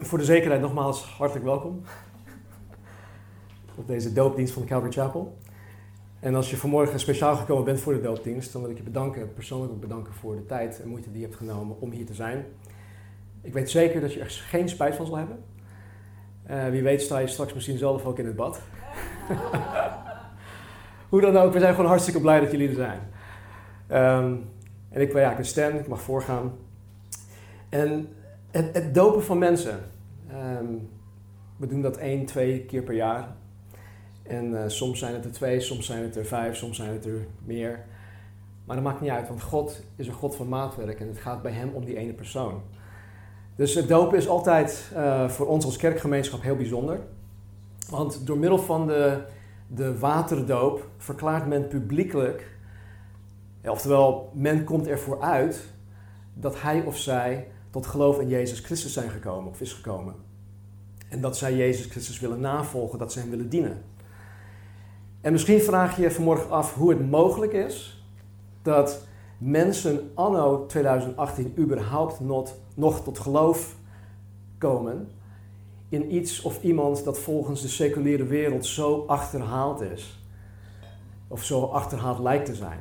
[0.00, 1.82] Voor de, zekerheid nogmaals hartelijk welkom
[3.74, 5.36] op deze doopdienst van de Calvary Chapel.
[6.18, 9.34] En als je vanmorgen speciaal gekomen bent voor de doopdienst, dan wil ik je bedanken,
[9.34, 12.14] persoonlijk ook bedanken voor de tijd en moeite die je hebt genomen om hier te
[12.14, 12.44] zijn.
[13.42, 15.44] Ik weet zeker dat je er geen spijt van zal hebben.
[16.50, 18.60] Uh, wie weet sta je straks misschien zelf ook in het bad.
[21.08, 23.00] Hoe dan ook, we zijn gewoon hartstikke blij dat jullie er zijn.
[24.24, 24.44] Um,
[24.88, 26.52] en ik, ja, ik ben Stan, ik mag voorgaan.
[27.68, 28.08] En
[28.50, 29.78] het, dopen van mensen.
[30.32, 30.88] Um,
[31.56, 33.28] we doen dat één, twee keer per jaar.
[34.22, 37.04] En uh, soms zijn het er twee, soms zijn het er vijf, soms zijn het
[37.04, 37.84] er meer.
[38.64, 41.42] Maar dat maakt niet uit, want God is een God van maatwerk en het gaat
[41.42, 42.62] bij Hem om die ene persoon.
[43.56, 47.00] Dus het dopen is altijd uh, voor ons als kerkgemeenschap heel bijzonder.
[47.90, 49.22] Want door middel van de,
[49.66, 52.56] de waterdoop verklaart men publiekelijk,
[53.64, 55.64] oftewel men komt ervoor uit,
[56.34, 60.14] dat hij of zij tot geloof in Jezus Christus zijn gekomen of is gekomen.
[61.08, 63.82] En dat zij Jezus Christus willen navolgen, dat ze hem willen dienen.
[65.20, 68.04] En misschien vraag je je vanmorgen af hoe het mogelijk is
[68.62, 69.06] dat
[69.38, 73.76] mensen anno 2018 überhaupt not, nog tot geloof
[74.58, 75.08] komen
[75.88, 80.24] in iets of iemand dat volgens de seculiere wereld zo achterhaald is.
[81.28, 82.80] Of zo achterhaald lijkt te zijn.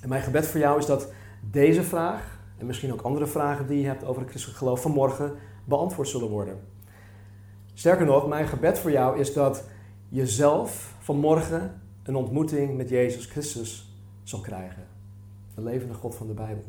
[0.00, 1.12] En mijn gebed voor jou is dat
[1.50, 5.32] deze vraag en misschien ook andere vragen die je hebt over het christelijk geloof vanmorgen
[5.64, 6.60] beantwoord zullen worden.
[7.74, 9.64] Sterker nog, mijn gebed voor jou is dat
[10.08, 13.92] je zelf vanmorgen een ontmoeting met Jezus Christus
[14.22, 14.86] zal krijgen.
[15.54, 16.64] De levende God van de Bijbel.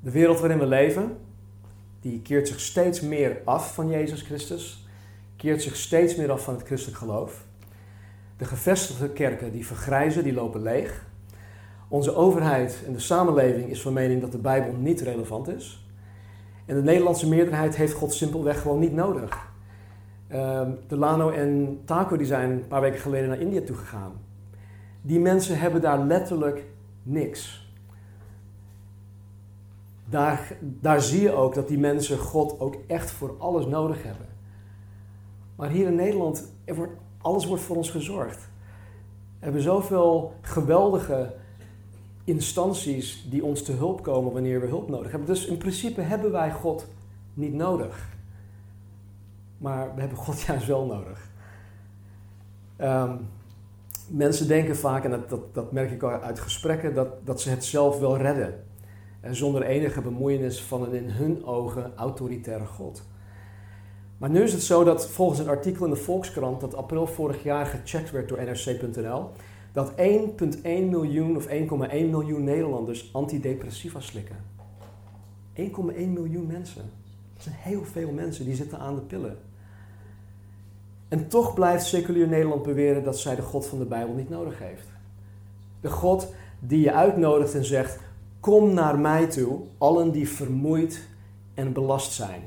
[0.00, 1.16] De wereld waarin we leven,
[2.00, 4.86] die keert zich steeds meer af van Jezus Christus,
[5.36, 7.46] keert zich steeds meer af van het christelijk geloof.
[8.36, 11.06] De gevestigde kerken die vergrijzen, die lopen leeg.
[11.88, 15.86] Onze overheid en de samenleving is van mening dat de Bijbel niet relevant is.
[16.66, 19.50] En de Nederlandse meerderheid heeft God simpelweg gewoon niet nodig.
[20.32, 24.12] Uh, Delano en Taco die zijn een paar weken geleden naar India toe gegaan.
[25.02, 26.64] Die mensen hebben daar letterlijk
[27.02, 27.72] niks.
[30.04, 34.26] Daar, daar zie je ook dat die mensen God ook echt voor alles nodig hebben.
[35.56, 38.40] Maar hier in Nederland, er wordt, alles wordt voor ons gezorgd.
[39.38, 41.34] We hebben zoveel geweldige
[42.28, 45.28] instanties die ons te hulp komen wanneer we hulp nodig hebben.
[45.28, 46.86] Dus in principe hebben wij God
[47.34, 48.16] niet nodig.
[49.58, 51.30] Maar we hebben God juist wel nodig.
[52.80, 53.28] Um,
[54.08, 57.98] mensen denken vaak, en dat, dat, merk ik uit gesprekken, dat, dat ze het zelf
[57.98, 58.64] wel redden.
[59.20, 63.02] En zonder enige bemoeienis van een in hun ogen autoritaire God.
[64.18, 67.42] Maar nu is het zo dat volgens een artikel in de Volkskrant dat april vorig
[67.42, 69.30] jaar gecheckt werd door nrc.nl,
[69.72, 71.52] dat 1,1 miljoen of 1,1
[71.88, 74.36] miljoen Nederlanders antidepressiva slikken.
[75.54, 75.64] 1,1
[75.94, 76.90] miljoen mensen.
[77.34, 79.38] Dat zijn heel veel mensen die zitten aan de pillen.
[81.08, 84.58] En toch blijft seculier Nederland beweren dat zij de God van de Bijbel niet nodig
[84.58, 84.86] heeft.
[85.80, 87.98] De God die je uitnodigt en zegt:
[88.40, 91.08] Kom naar mij toe, allen die vermoeid
[91.54, 92.42] en belast zijn,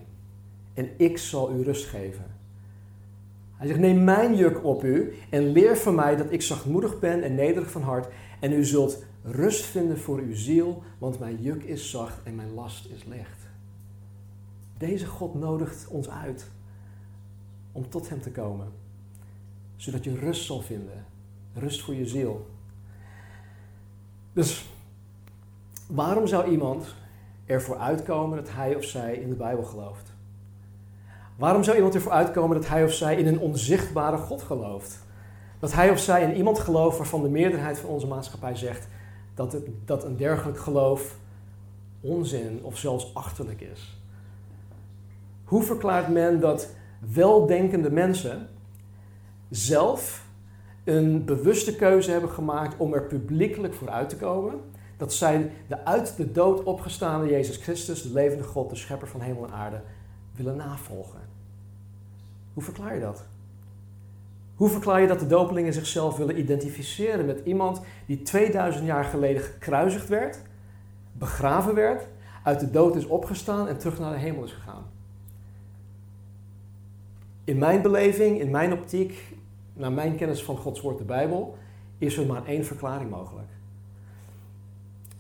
[0.74, 2.31] en ik zal u rust geven.
[3.62, 7.24] Hij zegt: Neem mijn juk op u en leer van mij dat ik zachtmoedig ben
[7.24, 11.64] en nederig van hart, en u zult rust vinden voor uw ziel, want mijn juk
[11.64, 13.50] is zacht en mijn last is licht.
[14.78, 16.48] Deze God nodigt ons uit
[17.72, 18.68] om tot Hem te komen.
[19.76, 21.06] Zodat je rust zal vinden.
[21.54, 22.46] Rust voor je ziel.
[24.34, 24.70] Dus
[25.88, 26.96] waarom zou iemand
[27.46, 30.11] ervoor uitkomen dat hij of zij in de Bijbel gelooft?
[31.42, 35.00] Waarom zou iemand ervoor uitkomen dat hij of zij in een onzichtbare God gelooft?
[35.60, 38.88] Dat hij of zij in iemand gelooft waarvan de meerderheid van onze maatschappij zegt
[39.34, 41.18] dat, het, dat een dergelijk geloof
[42.02, 44.02] onzin of zelfs achterlijk is?
[45.44, 46.70] Hoe verklaart men dat
[47.00, 48.48] weldenkende mensen
[49.50, 50.26] zelf
[50.84, 54.56] een bewuste keuze hebben gemaakt om er publiekelijk voor uit te komen.
[54.98, 59.22] Dat zij de uit de dood opgestaande Jezus Christus, de levende God, de schepper van
[59.22, 59.82] hemel en aarde,
[60.36, 61.31] willen navolgen.
[62.54, 63.26] Hoe verklaar je dat?
[64.56, 69.42] Hoe verklaar je dat de dopelingen zichzelf willen identificeren met iemand die 2000 jaar geleden
[69.42, 70.42] gekruisigd werd,
[71.12, 72.08] begraven werd,
[72.44, 74.84] uit de dood is opgestaan en terug naar de hemel is gegaan?
[77.44, 79.36] In mijn beleving, in mijn optiek,
[79.74, 81.58] naar mijn kennis van Gods woord, de Bijbel,
[81.98, 83.48] is er maar één verklaring mogelijk.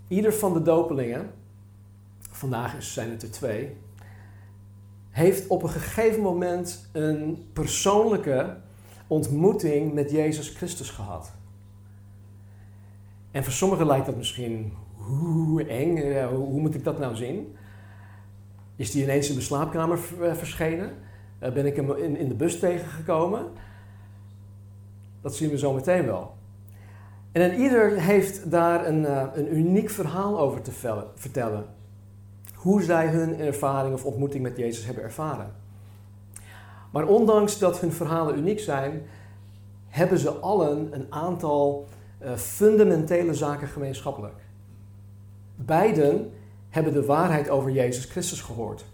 [0.08, 1.32] Ieder van de dopelingen,
[2.20, 3.78] vandaag zijn het er twee,
[5.12, 8.58] heeft op een gegeven moment een persoonlijke
[9.08, 11.32] ontmoeting met Jezus Christus gehad.
[13.32, 17.56] En voor sommigen lijkt dat misschien hoe eng, hoe moet ik dat nou zien?
[18.76, 20.94] Is die ineens in mijn slaapkamer verschenen?
[21.40, 23.46] ben ik hem in, de bus tegengekomen?
[25.22, 26.34] Dat zien we zo meteen wel.
[27.32, 29.04] En ieder heeft daar een,
[29.40, 30.72] een uniek verhaal over te
[31.16, 31.66] vertellen.
[32.62, 35.54] Hoe zij hun ervaring of ontmoeting met Jezus hebben ervaren.
[36.92, 39.02] Maar ondanks dat hun verhalen uniek zijn,
[39.88, 41.88] hebben ze allen een aantal
[42.24, 44.36] uh, fundamentele zaken gemeenschappelijk.
[45.56, 46.32] Beiden
[46.70, 48.86] hebben de waarheid over Jezus Christus gehoord.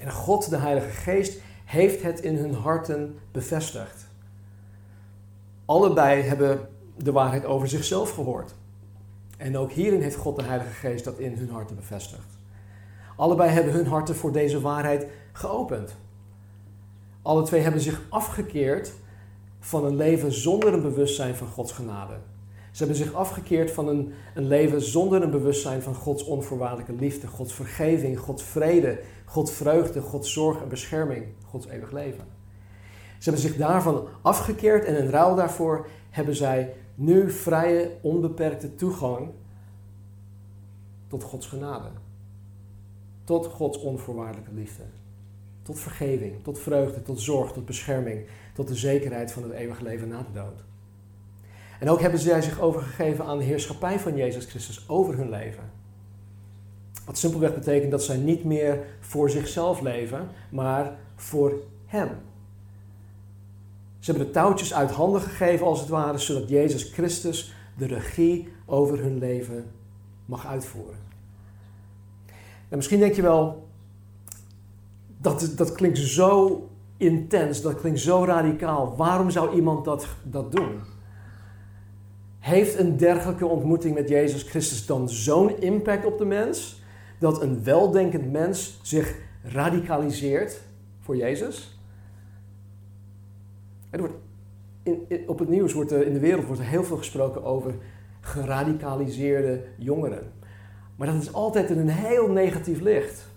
[0.00, 4.06] En God, de Heilige Geest, heeft het in hun harten bevestigd.
[5.64, 8.54] Allebei hebben de waarheid over zichzelf gehoord.
[9.36, 12.33] En ook hierin heeft God de Heilige Geest dat in hun harten bevestigd.
[13.16, 15.96] Allebei hebben hun harten voor deze waarheid geopend.
[17.22, 18.92] Alle twee hebben zich afgekeerd
[19.60, 22.14] van een leven zonder een bewustzijn van Gods genade.
[22.70, 27.26] Ze hebben zich afgekeerd van een, een leven zonder een bewustzijn van Gods onvoorwaardelijke liefde,
[27.26, 32.24] Gods vergeving, Gods vrede, Gods vreugde, Gods zorg en bescherming, Gods eeuwig leven.
[33.18, 39.30] Ze hebben zich daarvan afgekeerd en in ruil daarvoor hebben zij nu vrije, onbeperkte toegang
[41.08, 41.88] tot Gods genade.
[43.24, 44.82] Tot Gods onvoorwaardelijke liefde.
[45.62, 50.08] Tot vergeving, tot vreugde, tot zorg, tot bescherming, tot de zekerheid van het eeuwige leven
[50.08, 50.64] na de dood.
[51.80, 55.70] En ook hebben zij zich overgegeven aan de heerschappij van Jezus Christus over hun leven.
[57.04, 61.54] Wat simpelweg betekent dat zij niet meer voor zichzelf leven, maar voor
[61.86, 62.08] Hem.
[63.98, 68.52] Ze hebben de touwtjes uit handen gegeven, als het ware, zodat Jezus Christus de regie
[68.66, 69.70] over hun leven
[70.26, 71.03] mag uitvoeren.
[72.74, 73.68] En misschien denk je wel,
[75.18, 76.62] dat, dat klinkt zo
[76.96, 78.96] intens, dat klinkt zo radicaal.
[78.96, 80.80] Waarom zou iemand dat, dat doen?
[82.38, 86.82] Heeft een dergelijke ontmoeting met Jezus Christus dan zo'n impact op de mens
[87.18, 90.60] dat een weldenkend mens zich radicaliseert
[91.00, 91.78] voor Jezus?
[93.90, 94.14] Er wordt
[94.82, 97.74] in, op het nieuws wordt in de wereld wordt er heel veel gesproken over
[98.20, 100.32] geradicaliseerde jongeren.
[100.96, 103.32] Maar dat is altijd in een heel negatief licht.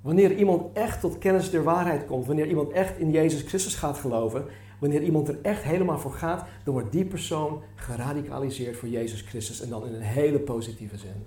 [0.00, 3.98] Wanneer iemand echt tot kennis der waarheid komt, wanneer iemand echt in Jezus Christus gaat
[3.98, 4.44] geloven,
[4.78, 9.60] wanneer iemand er echt helemaal voor gaat, dan wordt die persoon geradicaliseerd voor Jezus Christus
[9.60, 11.26] en dan in een hele positieve zin.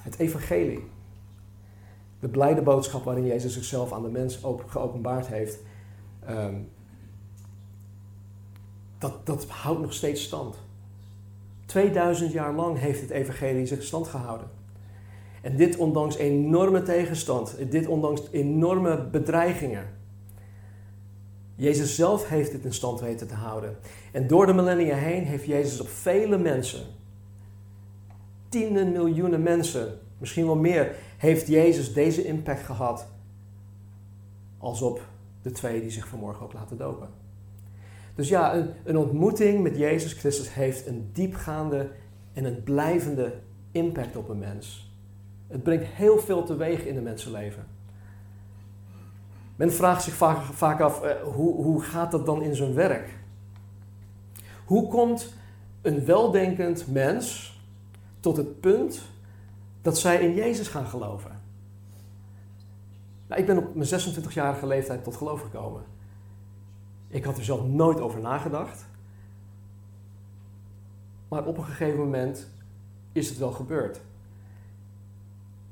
[0.00, 0.84] Het evangelie,
[2.20, 5.58] de blijde boodschap waarin Jezus zichzelf aan de mens geopenbaard heeft,
[6.26, 6.54] ehm,
[8.98, 10.65] dat, dat houdt nog steeds stand.
[11.66, 14.50] 2000 jaar lang heeft het evangelie zich stand gehouden.
[15.42, 19.94] En dit ondanks enorme tegenstand, dit ondanks enorme bedreigingen.
[21.54, 23.76] Jezus zelf heeft dit in stand weten te houden.
[24.12, 26.82] En door de millennia heen heeft Jezus op vele mensen,
[28.48, 33.08] tienden miljoenen mensen, misschien wel meer, heeft Jezus deze impact gehad
[34.58, 35.00] als op
[35.42, 37.08] de twee die zich vanmorgen ook laten dopen.
[38.16, 41.90] Dus ja, een, ontmoeting met Jezus Christus heeft een diepgaande
[42.32, 43.34] en een blijvende
[43.70, 44.94] impact op een mens.
[45.46, 47.66] Het brengt heel veel teweeg in een mensenleven.
[49.56, 53.18] Men vraagt zich vaak, vaak af, eh, hoe, hoe gaat dat dan in zijn werk?
[54.64, 55.34] Hoe komt
[55.82, 57.58] een weldenkend mens
[58.20, 59.02] tot het punt
[59.82, 61.40] dat zij in Jezus gaan geloven?
[63.26, 65.82] Nou, ik ben op mijn 26-jarige leeftijd tot geloof gekomen.
[67.08, 68.86] Ik had er zelf nooit over nagedacht.
[71.28, 72.48] Maar op een gegeven moment
[73.12, 74.00] is het wel gebeurd.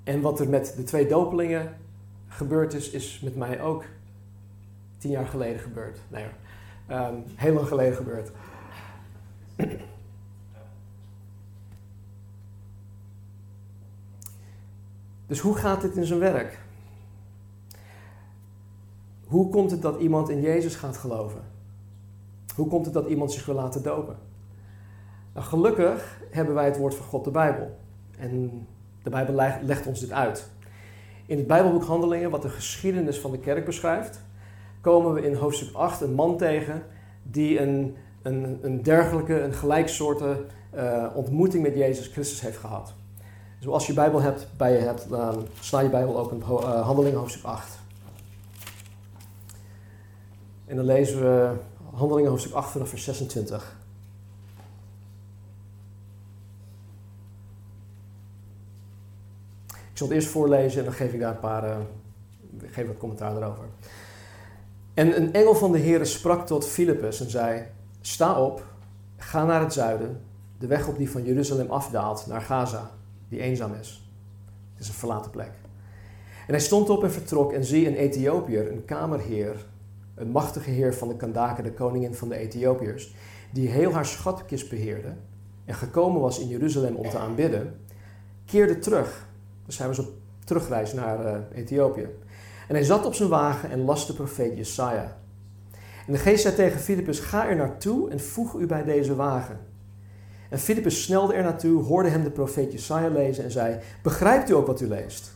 [0.05, 1.77] En wat er met de twee dopelingen
[2.29, 3.85] gebeurd is, is met mij ook
[4.99, 5.99] tien jaar geleden gebeurd.
[6.09, 6.27] Nee
[6.91, 8.31] um, heel lang geleden gebeurd.
[15.27, 16.64] Dus hoe gaat dit in zijn werk?
[19.27, 21.41] Hoe komt het dat iemand in Jezus gaat geloven?
[22.57, 24.17] Hoe komt het dat iemand zich wil laten dopen?
[25.35, 27.77] Nou, gelukkig hebben wij het woord van God, de Bijbel.
[28.19, 28.67] En
[29.03, 30.49] de Bijbel legt ons dit uit.
[31.27, 34.21] In het Bijbelboek Handelingen, wat de geschiedenis van de kerk beschrijft,
[34.81, 36.83] komen we in hoofdstuk 8 een man tegen
[37.23, 42.95] die een, een, een dergelijke, een gelijksoorte uh, ontmoeting met Jezus Christus heeft gehad.
[43.59, 47.19] Dus als je Bijbel hebt, bij je hebt, dan sla je Bijbel open, uh, Handelingen
[47.19, 47.79] hoofdstuk 8.
[50.67, 51.53] En dan lezen we
[51.95, 53.77] Handelingen hoofdstuk 8 vanaf vers 26.
[59.67, 61.77] Ik zal het eerst voorlezen en dan geef ik daar een paar, uh,
[62.67, 63.65] geef wat commentaar erover.
[64.95, 67.67] En een engel van de Heer sprak tot Filippus en zei:
[68.01, 68.65] Sta op,
[69.17, 70.21] ga naar het zuiden,
[70.59, 72.91] de weg op die van Jeruzalem afdaalt naar Gaza
[73.29, 74.11] die eenzaam is.
[74.73, 75.53] Het is een verlaten plek.
[76.47, 79.67] En hij stond op en vertrok en zie een Ethiopiër, een kamerheer,
[80.15, 83.15] een machtige heer van de Kandake, de koningin van de Ethiopiërs,
[83.51, 85.15] die heel haar schatkist beheerde
[85.65, 87.81] en gekomen was in Jeruzalem om te aanbidden,
[88.45, 89.29] keerde terug.
[89.67, 90.13] Dus hij was op
[90.45, 92.09] terugreis naar uh, Ethiopië.
[92.69, 95.17] En hij zat op zijn wagen en las de profeet Jesaja.
[96.07, 99.59] En de geest zei tegen Filippus, ga er naartoe en voeg u bij deze wagen.
[100.51, 104.55] En Filippus snelde er naartoe, hoorde hem de profeet Jesaja lezen en zei, begrijpt u
[104.55, 105.33] ook wat u leest?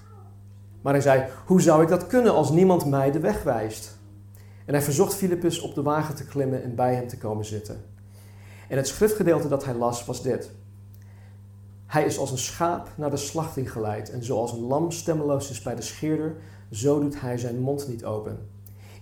[0.82, 3.98] Maar hij zei, hoe zou ik dat kunnen als niemand mij de weg wijst?
[4.68, 7.84] En hij verzocht Filippus op de wagen te klimmen en bij hem te komen zitten.
[8.68, 10.50] En het schriftgedeelte dat hij las was dit.
[11.87, 15.62] Hij is als een schaap naar de slachting geleid en zoals een lam stemmeloos is
[15.62, 16.37] bij de scheerder,
[16.70, 18.48] zo doet hij zijn mond niet open.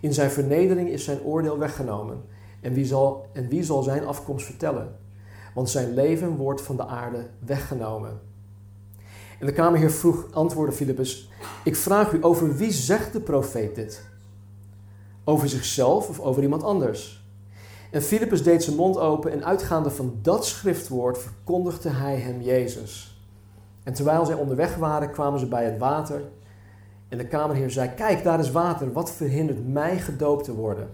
[0.00, 2.22] In zijn vernedering is zijn oordeel weggenomen
[2.60, 4.96] en wie zal, en wie zal zijn afkomst vertellen?
[5.54, 8.20] Want zijn leven wordt van de aarde weggenomen.
[9.40, 11.30] En de kamerheer vroeg, antwoordde Filippus,
[11.64, 14.14] ik vraag u, over wie zegt de profeet dit?
[15.28, 17.24] Over zichzelf of over iemand anders?
[17.90, 23.20] En Filippus deed zijn mond open en uitgaande van dat schriftwoord verkondigde hij hem Jezus.
[23.82, 26.22] En terwijl zij onderweg waren, kwamen ze bij het water.
[27.08, 28.92] En de kamerheer zei: Kijk, daar is water.
[28.92, 30.88] Wat verhindert mij gedoopt te worden?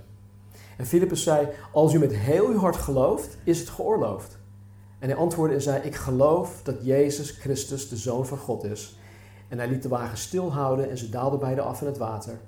[0.76, 4.38] En Filippus zei: Als u met heel uw hart gelooft, is het geoorloofd.
[4.98, 8.98] En hij antwoordde en zei: Ik geloof dat Jezus Christus de Zoon van God is.
[9.48, 12.40] En hij liet de wagen stilhouden en ze daalden beide af in het water,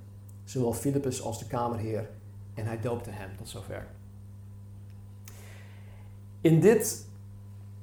[0.44, 2.08] zowel Filippus als de kamerheer.
[2.54, 3.86] En hij doopte hem tot zover.
[6.40, 7.06] In dit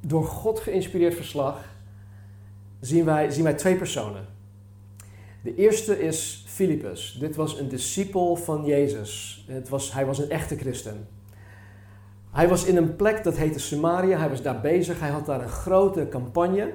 [0.01, 1.65] door God geïnspireerd verslag
[2.79, 4.25] zien wij, zien wij twee personen.
[5.43, 7.17] De eerste is Filippus.
[7.19, 9.43] Dit was een discipel van Jezus.
[9.47, 11.07] Het was, hij was een echte christen.
[12.31, 14.17] Hij was in een plek dat heette Samaria.
[14.17, 14.99] Hij was daar bezig.
[14.99, 16.73] Hij had daar een grote campagne.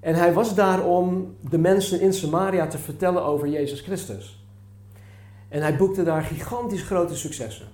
[0.00, 4.37] En hij was daar om de mensen in Samaria te vertellen over Jezus Christus.
[5.48, 7.66] En hij boekte daar gigantisch grote successen.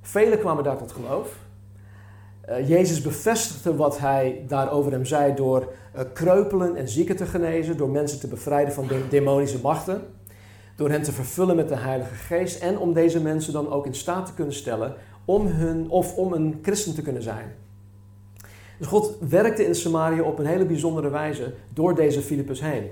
[0.00, 1.36] Velen kwamen daar tot geloof.
[2.48, 7.76] Uh, Jezus bevestigde wat hij daarover hem zei door uh, kreupelen en zieken te genezen,
[7.76, 10.02] door mensen te bevrijden van de demonische machten,
[10.76, 13.94] door hen te vervullen met de Heilige Geest en om deze mensen dan ook in
[13.94, 14.94] staat te kunnen stellen
[15.24, 17.54] om hun of om een christen te kunnen zijn.
[18.78, 22.90] Dus God werkte in Samaria op een hele bijzondere wijze door deze Filippus heen.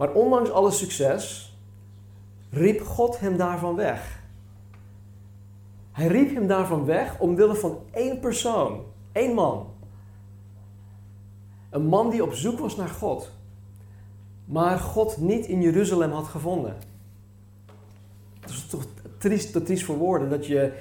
[0.00, 1.54] Maar ondanks alle succes
[2.50, 4.22] riep God hem daarvan weg.
[5.92, 9.66] Hij riep hem daarvan weg omwille van één persoon, één man.
[11.70, 13.30] Een man die op zoek was naar God,
[14.44, 16.76] maar God niet in Jeruzalem had gevonden.
[18.40, 18.84] Dat is toch
[19.18, 20.72] triest, te triest voor woorden dat je,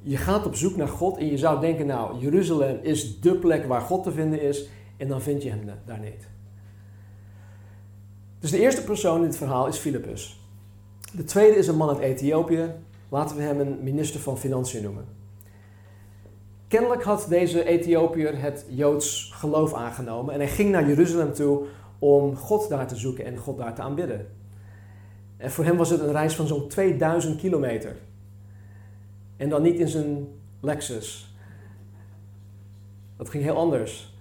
[0.00, 3.66] je gaat op zoek naar God en je zou denken, nou, Jeruzalem is de plek
[3.66, 6.32] waar God te vinden is en dan vind je hem daar niet.
[8.44, 10.40] Dus de eerste persoon in het verhaal is Filippus.
[11.12, 12.72] De tweede is een man uit Ethiopië,
[13.08, 15.04] Laten we hem een minister van Financiën noemen.
[16.68, 21.64] Kennelijk had deze Ethiopiër het Joods geloof aangenomen en hij ging naar Jeruzalem toe
[21.98, 24.26] om God daar te zoeken en God daar te aanbidden.
[25.36, 27.96] En voor hem was het een reis van zo'n 2000 kilometer.
[29.36, 30.28] En dan niet in zijn
[30.60, 31.34] Lexus.
[33.16, 34.14] Dat ging heel anders.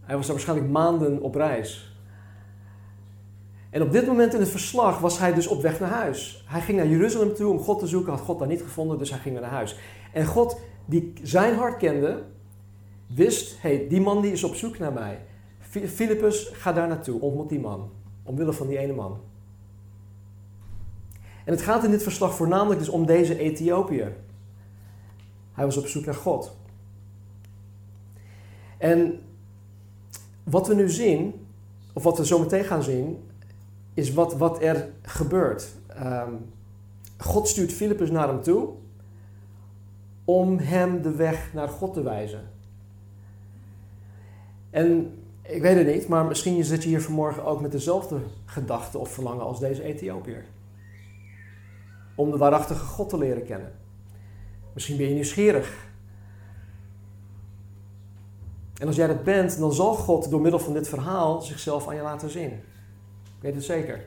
[0.00, 1.91] Hij was daar waarschijnlijk maanden op reis.
[3.72, 6.44] En op dit moment in het verslag was hij dus op weg naar huis.
[6.46, 9.10] Hij ging naar Jeruzalem toe om God te zoeken, had God daar niet gevonden, dus
[9.10, 9.78] hij ging naar huis.
[10.12, 12.22] En God, die zijn hart kende,
[13.06, 15.18] wist, hey, die man die is op zoek naar mij.
[15.68, 17.90] Filippus, ga daar naartoe, ontmoet die man.
[18.22, 19.20] Omwille van die ene man.
[21.44, 24.16] En het gaat in dit verslag voornamelijk dus om deze Ethiopiër.
[25.52, 26.56] Hij was op zoek naar God.
[28.78, 29.20] En
[30.42, 31.46] wat we nu zien,
[31.92, 33.30] of wat we zo meteen gaan zien,
[33.94, 35.68] is wat, wat er gebeurt.
[35.98, 36.52] Um,
[37.18, 38.68] God stuurt Filippus naar hem toe
[40.24, 42.50] om hem de weg naar God te wijzen.
[44.70, 49.00] En ik weet het niet, maar misschien zit je hier vanmorgen ook met dezelfde gedachten
[49.00, 50.44] of verlangen als deze Ethiopiër.
[52.14, 53.72] Om de waarachtige God te leren kennen.
[54.72, 55.90] Misschien ben je nieuwsgierig.
[58.78, 61.96] En als jij dat bent, dan zal God door middel van dit verhaal zichzelf aan
[61.96, 62.60] je laten zien.
[63.42, 64.00] Weet het zeker.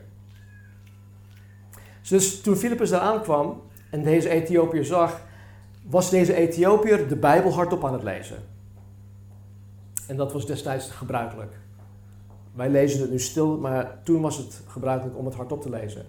[2.08, 5.20] Dus toen Filippus daar aankwam en deze Ethiopiër zag,
[5.82, 8.36] was deze Ethiopiër de Bijbel hardop aan het lezen.
[10.06, 11.52] En dat was destijds gebruikelijk.
[12.52, 16.06] Wij lezen het nu stil, maar toen was het gebruikelijk om het hardop te lezen.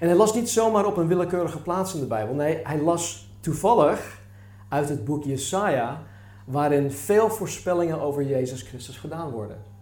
[0.00, 2.34] En hij las niet zomaar op een willekeurige plaats in de Bijbel.
[2.34, 4.20] Nee, hij las toevallig
[4.68, 6.02] uit het boek Jesaja,
[6.44, 9.73] waarin veel voorspellingen over Jezus Christus gedaan worden.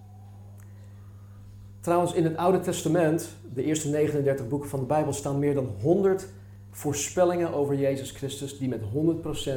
[1.82, 5.68] Trouwens, in het Oude Testament, de eerste 39 boeken van de Bijbel, staan meer dan
[5.80, 6.28] 100
[6.70, 8.80] voorspellingen over Jezus Christus die met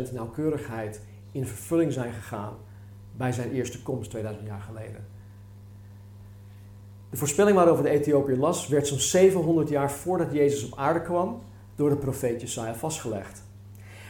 [0.09, 1.01] 100% nauwkeurigheid
[1.31, 2.53] in vervulling zijn gegaan
[3.17, 5.07] bij zijn eerste komst 2000 jaar geleden.
[7.09, 11.41] De voorspelling waarover de Ethiopiër las, werd zo'n 700 jaar voordat Jezus op aarde kwam
[11.75, 13.43] door de profeet Jesaja vastgelegd.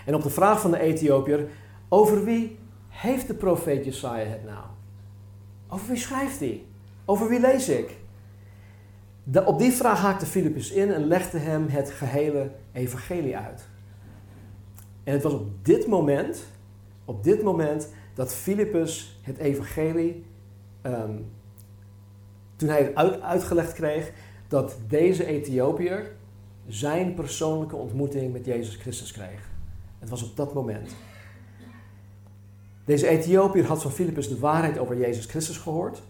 [0.05, 1.47] En op de vraag van de Ethiopiër,
[1.89, 2.57] over wie
[2.87, 4.65] heeft de profeet Jesaja het nou?
[5.69, 6.63] Over wie schrijft hij?
[7.05, 8.03] Over wie lees ik?
[9.45, 13.67] Op die vraag haakte Filippus in en legde hem het gehele evangelie uit.
[15.03, 16.45] En het was op dit moment,
[17.05, 20.25] op dit moment, dat Filippus het evangelie,
[20.81, 21.17] ehm,
[22.55, 24.11] toen hij het uitgelegd kreeg,
[24.47, 26.11] dat deze Ethiopiër
[26.67, 29.49] zijn persoonlijke ontmoeting met Jezus Christus kreeg.
[29.99, 30.95] Het was op dat moment.
[32.85, 36.01] Deze Ethiopiër had van Filippus de waarheid over Jezus Christus gehoord.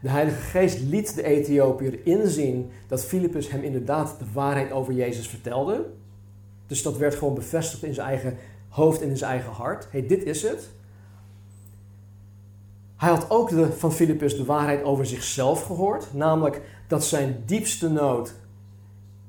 [0.00, 5.28] De Heilige Geest liet de Ethiopiër inzien dat Filippus hem inderdaad de waarheid over Jezus
[5.28, 5.86] vertelde.
[6.66, 8.36] Dus dat werd gewoon bevestigd in zijn eigen
[8.68, 9.88] hoofd en in zijn eigen hart.
[9.90, 10.70] hey, dit is het.
[12.96, 17.90] Hij had ook de, van Filippus de waarheid over zichzelf gehoord, namelijk dat zijn diepste
[17.90, 18.34] nood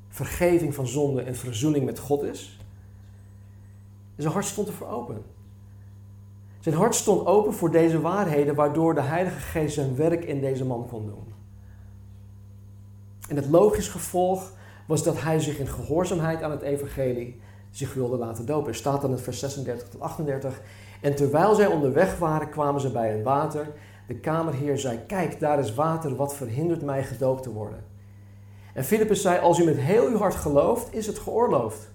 [0.09, 2.59] vergeving van zonde en verzoening met God is.
[4.15, 5.23] En zijn hart stond ervoor open.
[6.61, 10.65] Zijn hart stond open voor deze waarheden, waardoor de Heilige Geest zijn werk in deze
[10.65, 11.33] man kon doen.
[13.29, 14.51] En het logisch gevolg
[14.87, 17.39] was dat hij zich in gehoorzaamheid aan het evangelie
[17.71, 18.69] zich wilde laten dopen.
[18.69, 20.61] Er staat dan in vers 36 tot 38.
[21.01, 23.67] En terwijl zij onderweg waren, kwamen ze bij een water.
[24.07, 27.83] De kamerheer zei, kijk, daar is water, wat verhindert mij gedoopt te worden?
[28.73, 31.90] En Filippus zei, als u met heel uw hart gelooft, is het geoorloofd.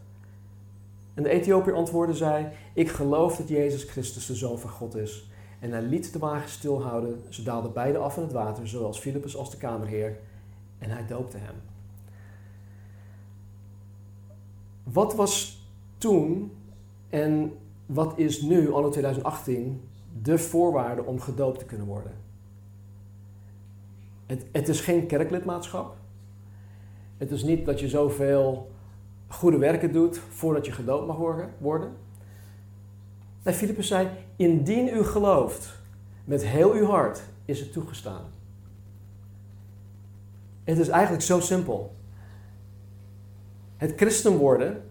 [1.17, 5.31] En de Ethiopiër antwoordde zij, ik geloof dat Jezus Christus de Zoon van God is.
[5.61, 7.23] En hij liet de wagen stilhouden.
[7.29, 10.19] Ze daalden beide af in het water, zowel Filippus als de kamerheer.
[10.79, 11.55] En hij doopte hem.
[14.83, 15.63] Wat was
[15.99, 16.53] toen
[17.09, 17.53] en
[17.87, 19.89] wat is nu, anno 2018,
[20.23, 22.13] de voorwaarde om gedoopt te kunnen worden?
[24.27, 25.97] Het, het is geen kerklidmaatschap.
[27.17, 28.71] Het is niet dat je zoveel
[29.27, 31.17] goede werken doet voordat je gedoopt mag
[31.59, 31.97] worden.
[33.43, 35.75] Nee, Filippus zei, indien u gelooft
[36.25, 38.25] met heel uw hart, is het toegestaan.
[40.65, 41.95] Het is eigenlijk zo simpel.
[43.77, 44.83] Het christen worden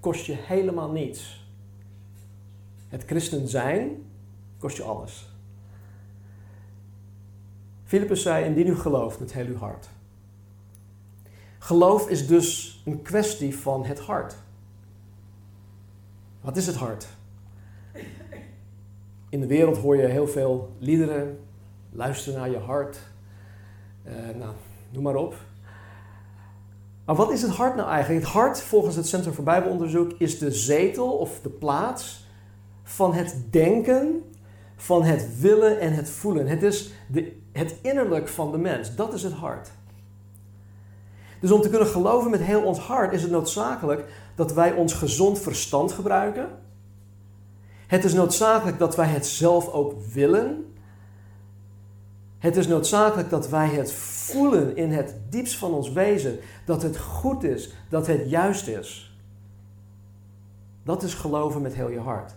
[0.00, 1.48] kost je helemaal niets.
[2.88, 4.04] Het christen zijn
[4.58, 5.32] kost je alles.
[7.84, 9.88] Filippus zei, indien u gelooft met heel uw hart.
[11.64, 14.36] Geloof is dus een kwestie van het hart.
[16.40, 17.06] Wat is het hart?
[19.28, 21.38] In de wereld hoor je heel veel liederen.
[21.90, 22.98] Luister naar je hart.
[24.06, 24.54] Uh, nou,
[24.90, 25.34] noem maar op.
[27.04, 28.24] Maar wat is het hart nou eigenlijk?
[28.24, 32.26] Het hart, volgens het Centrum voor Bijbelonderzoek, is de zetel of de plaats
[32.82, 34.22] van het denken,
[34.76, 36.46] van het willen en het voelen.
[36.46, 38.94] Het is de, het innerlijk van de mens.
[38.94, 39.70] Dat is het hart.
[41.44, 44.04] Dus om te kunnen geloven met heel ons hart is het noodzakelijk
[44.34, 46.48] dat wij ons gezond verstand gebruiken.
[47.86, 50.74] Het is noodzakelijk dat wij het zelf ook willen.
[52.38, 56.98] Het is noodzakelijk dat wij het voelen in het diepst van ons wezen dat het
[56.98, 59.18] goed is, dat het juist is.
[60.84, 62.34] Dat is geloven met heel je hart.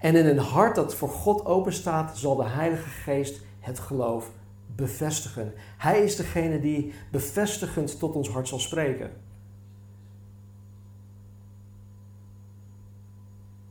[0.00, 4.30] En in een hart dat voor God open staat, zal de Heilige Geest het geloof
[4.78, 5.52] bevestigen.
[5.76, 9.10] Hij is degene die bevestigend tot ons hart zal spreken.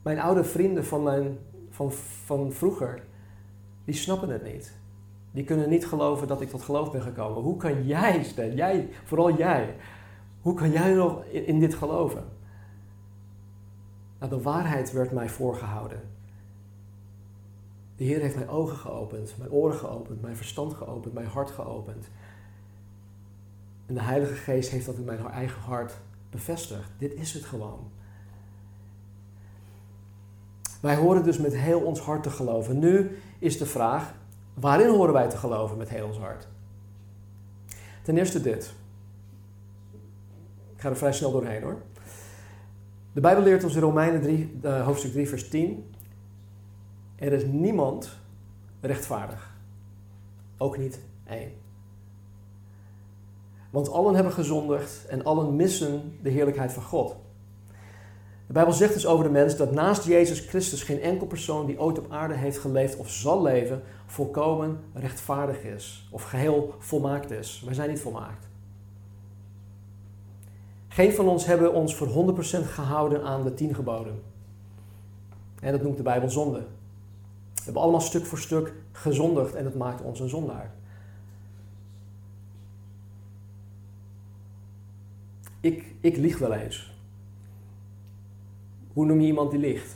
[0.02, 1.38] Mijn oude vrienden van, mijn,
[1.70, 1.92] van,
[2.26, 3.04] van vroeger,
[3.86, 4.74] die snappen het niet.
[5.32, 7.44] Die kunnen niet geloven dat ik tot geloof ben gekomen.
[7.44, 9.76] Hoe kan jij, Stan, jij, vooral jij,
[10.42, 12.24] hoe kan jij nog in, in dit geloven?
[14.20, 16.17] Nou, de waarheid werd mij voorgehouden.
[17.98, 22.06] De Heer heeft mijn ogen geopend, mijn oren geopend, mijn verstand geopend, mijn hart geopend.
[23.86, 25.98] En de Heilige Geest heeft dat in mijn eigen hart
[26.30, 26.90] bevestigd.
[26.98, 27.92] Dit is het gewoon.
[30.82, 32.80] Wij horen dus met heel ons hart te geloven.
[32.80, 34.14] Nu is de vraag,
[34.54, 36.48] waarin horen wij te geloven met heel ons hart?
[38.04, 38.74] Ten eerste dit.
[40.76, 41.82] Ik ga er vrij snel doorheen hoor.
[43.14, 45.96] De Bijbel leert ons in Romeinen 3, hoofdstuk 3, vers 10.
[47.18, 48.10] Er is niemand
[48.82, 49.56] rechtvaardig.
[50.58, 51.52] Ook niet één.
[53.70, 57.16] Want allen hebben gezondigd en allen missen de heerlijkheid van God.
[58.48, 61.80] De Bijbel zegt dus over de mens dat naast Jezus Christus geen enkel persoon die
[61.80, 67.62] ooit op aarde heeft geleefd of zal leven, volkomen rechtvaardig is of geheel volmaakt is.
[67.66, 68.48] Wij zijn niet volmaakt.
[70.88, 74.22] Geen van ons hebben ons voor 100% gehouden aan de tien geboden.
[75.62, 76.66] En dat noemt de Bijbel zonde.
[77.68, 80.72] We hebben allemaal stuk voor stuk gezondigd en dat maakt ons een zondaar.
[85.60, 86.96] Ik, ik lieg wel eens.
[88.94, 89.96] Hoe noem je iemand die liegt?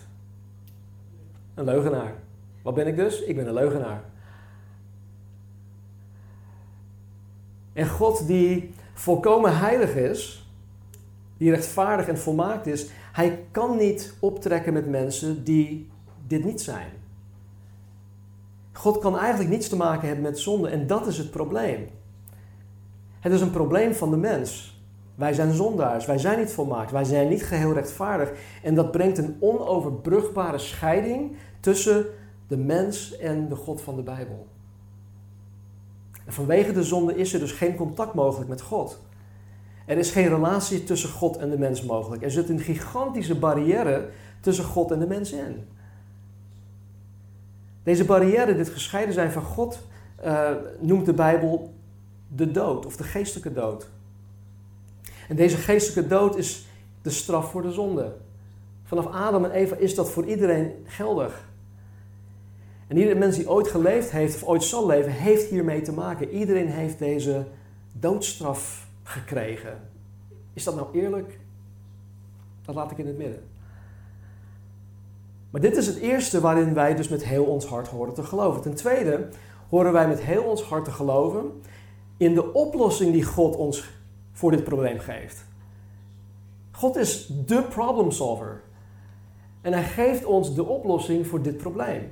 [1.54, 2.14] Een leugenaar.
[2.62, 3.22] Wat ben ik dus?
[3.22, 4.04] Ik ben een leugenaar.
[7.74, 10.52] En God die volkomen heilig is,
[11.38, 15.90] die rechtvaardig en volmaakt is, hij kan niet optrekken met mensen die
[16.28, 17.01] dit niet zijn.
[18.72, 21.88] God kan eigenlijk niets te maken hebben met zonde en dat is het probleem.
[23.20, 24.80] Het is een probleem van de mens.
[25.16, 28.32] Wij zijn zondaars, wij zijn niet volmaakt, wij zijn niet geheel rechtvaardig.
[28.64, 32.06] En dat brengt een onoverbrugbare scheiding tussen
[32.48, 34.48] de mens en de God van de Bijbel.
[36.26, 39.00] En vanwege de zonde is er dus geen contact mogelijk met God.
[39.86, 42.24] Er is geen relatie tussen God en de mens mogelijk.
[42.24, 45.68] Er zit een gigantische barrière tussen God en de mens in.
[47.84, 49.80] Deze barrière, dit gescheiden zijn van God,
[50.26, 51.74] uh, noemt de Bijbel
[52.28, 53.89] de dood of de geestelijke dood.
[55.28, 56.67] En deze geestelijke dood is
[57.02, 58.15] de straf voor de zonde.
[58.84, 61.50] Vanaf Adam en Eva is dat voor iedereen geldig.
[62.88, 66.30] En iedere mens die ooit geleefd heeft of ooit zal leven, heeft hiermee te maken.
[66.30, 67.46] Iedereen heeft deze
[67.91, 69.80] doodstraf gekregen.
[70.54, 71.39] Is dat nou eerlijk?
[72.65, 73.44] Dat laat ik in het midden.
[75.52, 78.62] Maar dit is het eerste waarin wij dus met heel ons hart horen te geloven.
[78.62, 79.28] Ten tweede
[79.70, 81.62] horen wij met heel ons hart te geloven
[82.18, 83.90] in de oplossing die God ons
[84.32, 85.46] voor dit probleem geeft.
[86.72, 88.62] God is de problem solver.
[89.62, 92.12] En hij geeft ons de oplossing voor dit probleem.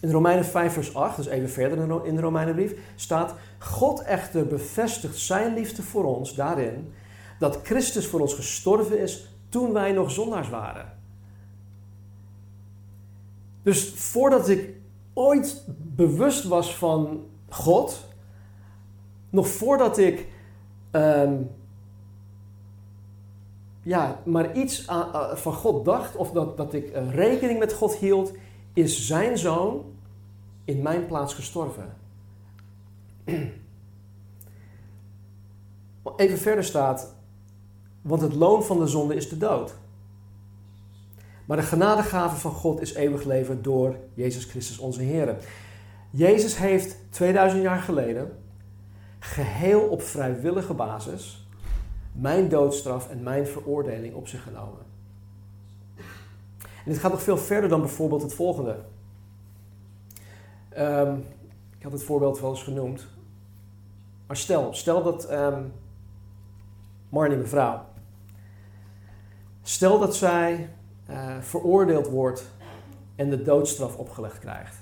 [0.00, 3.34] In Romeinen 5 vers 8, dus even verder in de Romeinenbrief, staat...
[3.58, 6.92] God echter bevestigt zijn liefde voor ons daarin...
[7.38, 11.01] dat Christus voor ons gestorven is toen wij nog zondaars waren.
[13.62, 14.74] Dus voordat ik
[15.14, 18.08] ooit bewust was van God...
[19.30, 20.26] nog voordat ik
[20.92, 21.50] um,
[23.82, 28.32] ja, maar iets aan, van God dacht of dat, dat ik rekening met God hield,
[28.72, 29.84] is zijn zoon
[30.64, 31.96] in mijn plaats gestorven.
[36.16, 37.14] Even verder staat,
[38.02, 39.74] want het loon van de zonde is de dood.
[41.52, 45.36] Maar de genadegave van God is eeuwig leven door Jezus Christus onze Heer.
[46.10, 48.38] Jezus heeft 2000 jaar geleden
[49.18, 51.46] geheel op vrijwillige basis
[52.12, 54.78] mijn doodstraf en mijn veroordeling op zich genomen.
[56.56, 58.78] En dit gaat nog veel verder dan bijvoorbeeld het volgende.
[60.78, 61.24] Um,
[61.76, 63.06] ik had het voorbeeld wel eens genoemd.
[64.26, 65.72] Maar stel, stel dat um,
[67.08, 67.84] Marnie, mevrouw,
[69.62, 70.70] stel dat zij
[71.10, 72.50] uh, veroordeeld wordt
[73.16, 74.76] en de doodstraf opgelegd krijgt.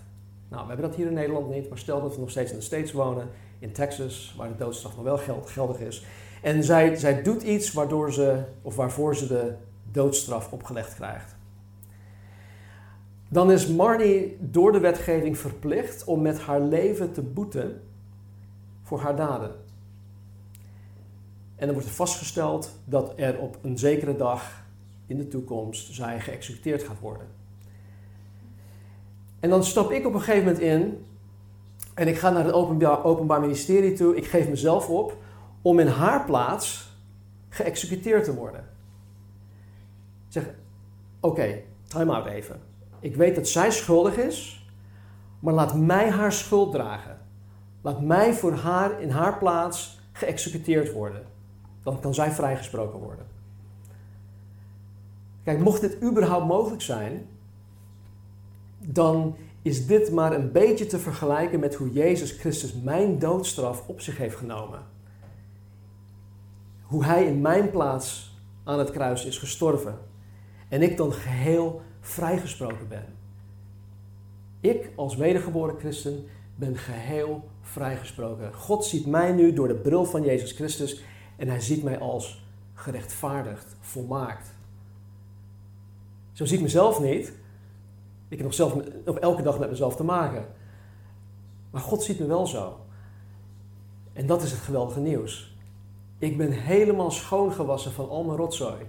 [0.48, 2.56] Nou, we hebben dat hier in Nederland niet, maar stel dat we nog steeds in
[2.56, 3.28] de States wonen
[3.58, 6.04] in Texas, waar de doodstraf nog wel geld, geldig is.
[6.42, 9.54] En zij, zij doet iets waardoor ze, of waarvoor ze de
[9.90, 11.36] doodstraf opgelegd krijgt.
[13.28, 17.80] Dan is Marnie door de wetgeving verplicht om met haar leven te boeten
[18.82, 19.50] voor haar daden.
[21.56, 24.64] En dan wordt er vastgesteld dat er op een zekere dag
[25.10, 27.26] in de toekomst zij geëxecuteerd gaat worden.
[29.40, 31.04] En dan stap ik op een gegeven moment in
[31.94, 34.16] en ik ga naar het openbaar, openbaar ministerie toe.
[34.16, 35.16] Ik geef mezelf op
[35.62, 36.96] om in haar plaats
[37.48, 38.60] geëxecuteerd te worden.
[40.26, 40.44] Ik zeg,
[41.20, 42.60] oké, time out even.
[43.00, 44.66] Ik weet dat zij schuldig is,
[45.40, 47.18] maar laat mij haar schuld dragen.
[47.80, 51.26] Laat mij voor haar in haar plaats geëxecuteerd worden.
[51.82, 53.29] Dan kan zij vrijgesproken worden.
[55.50, 57.26] Kijk, mocht dit überhaupt mogelijk zijn,
[58.78, 64.00] dan is dit maar een beetje te vergelijken met hoe Jezus Christus mijn doodstraf op
[64.00, 64.82] zich heeft genomen.
[66.82, 69.98] Hoe hij in mijn plaats aan het kruis is gestorven.
[70.68, 73.04] En ik dan geheel vrijgesproken ben.
[74.60, 78.54] Ik als wedergeboren christen ben geheel vrijgesproken.
[78.54, 81.02] God ziet mij nu door de bril van Jezus Christus
[81.36, 84.58] en hij ziet mij als gerechtvaardigd, volmaakt.
[86.40, 87.32] Zo zie ik mezelf niet,
[88.28, 88.74] ik heb nog, zelf,
[89.04, 90.46] nog elke dag met mezelf te maken.
[91.70, 92.80] Maar God ziet me wel zo.
[94.12, 95.56] En dat is het geweldige nieuws.
[96.18, 98.80] Ik ben helemaal schoongewassen van al mijn rotzooi.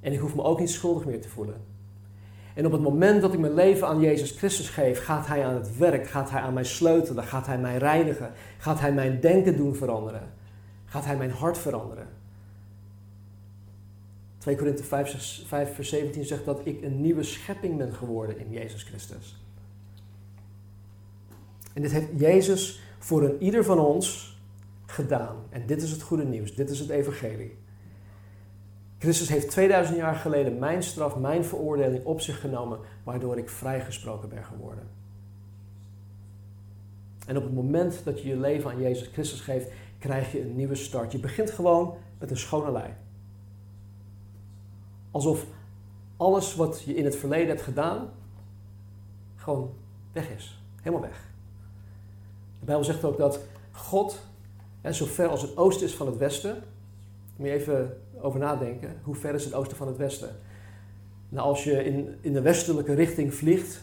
[0.00, 1.64] En ik hoef me ook niet schuldig meer te voelen.
[2.54, 5.54] En op het moment dat ik mijn leven aan Jezus Christus geef, gaat Hij aan
[5.54, 9.56] het werk, gaat Hij aan mij sleutelen, gaat Hij mij reinigen, gaat Hij mijn denken
[9.56, 10.32] doen veranderen,
[10.84, 12.21] gaat Hij mijn hart veranderen.
[14.42, 18.50] 2 Korinthe 5, 5, vers 17 zegt dat ik een nieuwe schepping ben geworden in
[18.50, 19.36] Jezus Christus.
[21.72, 24.36] En dit heeft Jezus voor een ieder van ons
[24.86, 25.36] gedaan.
[25.50, 27.58] En dit is het goede nieuws, dit is het evangelie.
[28.98, 34.28] Christus heeft 2000 jaar geleden mijn straf, mijn veroordeling op zich genomen, waardoor ik vrijgesproken
[34.28, 34.88] ben geworden.
[37.26, 40.56] En op het moment dat je je leven aan Jezus Christus geeft, krijg je een
[40.56, 41.12] nieuwe start.
[41.12, 42.90] Je begint gewoon met een schone lei.
[45.12, 45.46] Alsof
[46.16, 48.10] alles wat je in het verleden hebt gedaan,
[49.36, 49.70] gewoon
[50.12, 50.62] weg is.
[50.82, 51.30] Helemaal weg.
[52.58, 53.40] De Bijbel zegt ook dat
[53.72, 54.20] God,
[54.80, 56.62] hè, zo ver als het oosten is van het westen,
[57.36, 60.36] moet je even over nadenken, hoe ver is het oosten van het westen?
[61.28, 63.80] Nou, als je in, in de westelijke richting vliegt,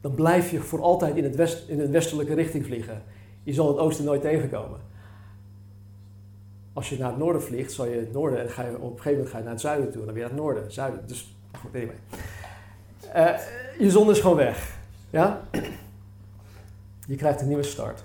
[0.00, 3.02] dan blijf je voor altijd in, het west, in een westelijke richting vliegen.
[3.42, 4.80] Je zal het oosten nooit tegenkomen.
[6.72, 8.88] Als je naar het noorden vliegt, zal je het noorden en ga je, op een
[8.88, 10.04] gegeven moment ga je naar het zuiden toe.
[10.04, 11.06] Dan weer naar het noorden, zuiden.
[11.06, 11.96] Dus, goed, anyway.
[13.16, 13.40] Uh,
[13.78, 14.76] je zon is gewoon weg.
[15.10, 15.40] Ja?
[17.06, 18.04] Je krijgt een nieuwe start.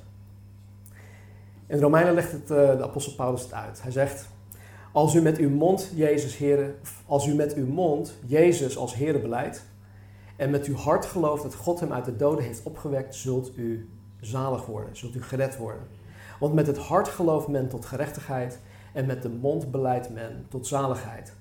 [1.67, 3.81] In Romeinen legt het, uh, de apostel Paulus het uit.
[3.81, 4.27] Hij zegt,
[4.91, 6.73] als u met uw mond Jezus Heere,
[7.05, 9.65] als u met uw mond Jezus als Heere beleidt
[10.35, 13.89] en met uw hart gelooft dat God hem uit de doden heeft opgewekt, zult u
[14.21, 15.81] zalig worden, zult u gered worden.
[16.39, 18.59] Want met het hart gelooft men tot gerechtigheid
[18.93, 21.33] en met de mond beleidt men tot zaligheid.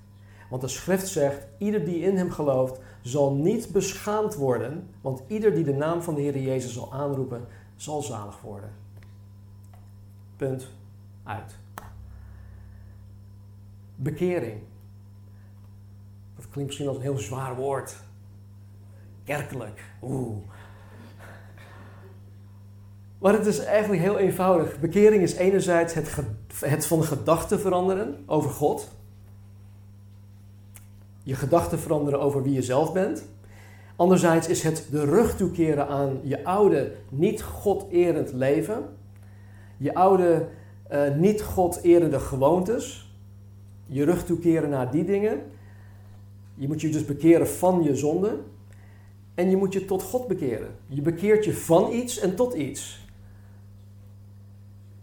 [0.49, 5.53] Want de schrift zegt, ieder die in hem gelooft zal niet beschaamd worden, want ieder
[5.53, 8.69] die de naam van de Heer Jezus zal aanroepen, zal zalig worden.
[10.35, 10.67] Punt.
[11.23, 11.55] Uit.
[13.95, 14.61] Bekering.
[16.35, 17.97] Dat klinkt misschien als een heel zwaar woord.
[19.23, 19.83] Kerkelijk.
[20.01, 20.37] Oeh.
[23.17, 24.79] Maar het is eigenlijk heel eenvoudig.
[24.79, 26.15] Bekering is enerzijds het,
[26.59, 28.89] het van gedachten veranderen over God.
[31.23, 33.25] Je gedachten veranderen over wie je zelf bent.
[33.95, 38.83] Anderzijds is het de rug toekeren aan je oude, niet God erend leven.
[39.77, 40.47] Je oude,
[40.91, 43.07] uh, niet God erende gewoontes
[43.87, 45.41] je rug toekeren naar die dingen.
[46.55, 48.37] Je moet je dus bekeren van je zonde.
[49.35, 50.75] En je moet je tot God bekeren.
[50.87, 53.06] Je bekeert je van iets en tot iets.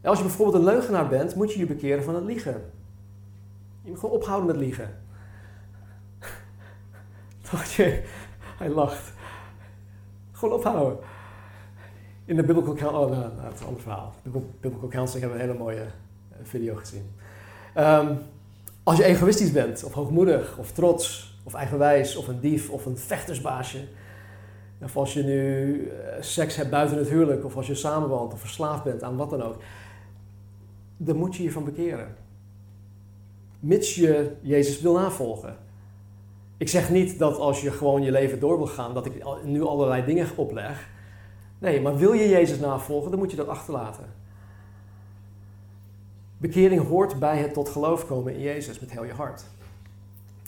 [0.09, 2.71] Als je bijvoorbeeld een leugenaar bent, moet je je bekeren van het liegen.
[3.83, 5.03] Je moet gewoon ophouden met liegen.
[7.77, 8.03] je,
[8.59, 9.13] hij lacht.
[10.33, 10.99] Gewoon ophouden.
[12.25, 14.15] In de Biblical Council, oh, nou, nou, dat is een ander verhaal.
[14.61, 17.11] Biblical Counseling hebben we een hele mooie eh, video gezien.
[17.79, 18.19] Um,
[18.83, 22.99] als je egoïstisch bent, of hoogmoedig, of trots, of eigenwijs, of een dief, of een
[22.99, 23.79] vechtersbaasje.
[24.83, 28.41] Of als je nu eh, seks hebt buiten het huwelijk, of als je samenwoont, of
[28.41, 29.57] verslaafd bent aan wat dan ook.
[30.97, 32.15] Dan moet je je van bekeren.
[33.61, 35.57] Mits je Jezus wil navolgen.
[36.57, 39.63] Ik zeg niet dat als je gewoon je leven door wil gaan, dat ik nu
[39.63, 40.89] allerlei dingen opleg.
[41.59, 44.05] Nee, maar wil je Jezus navolgen, dan moet je dat achterlaten.
[46.39, 49.45] Bekering hoort bij het tot geloof komen in Jezus met heel je hart.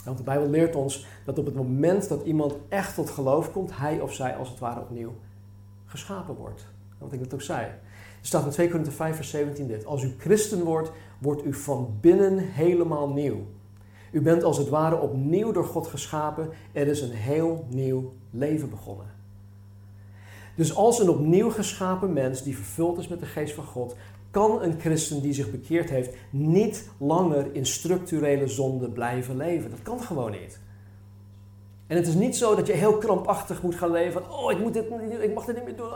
[0.04, 3.76] Want de Bijbel leert ons dat op het moment dat iemand echt tot geloof komt,
[3.76, 5.14] hij of zij als het ware opnieuw
[5.86, 6.66] geschapen wordt.
[6.98, 7.66] Wat ik dat ook zei.
[8.26, 9.86] Staat in 2 Korinther 5 vers 17 dit.
[9.86, 13.46] Als u christen wordt, wordt u van binnen helemaal nieuw.
[14.10, 16.48] U bent als het ware opnieuw door God geschapen.
[16.72, 19.06] Er is een heel nieuw leven begonnen.
[20.54, 23.96] Dus als een opnieuw geschapen mens die vervuld is met de geest van God,
[24.30, 29.70] kan een christen die zich bekeerd heeft niet langer in structurele zonde blijven leven.
[29.70, 30.58] Dat kan gewoon niet.
[31.86, 34.58] En het is niet zo dat je heel krampachtig moet gaan leven van, oh, ik,
[34.58, 34.84] moet dit,
[35.20, 35.90] ik mag dit niet meer doen.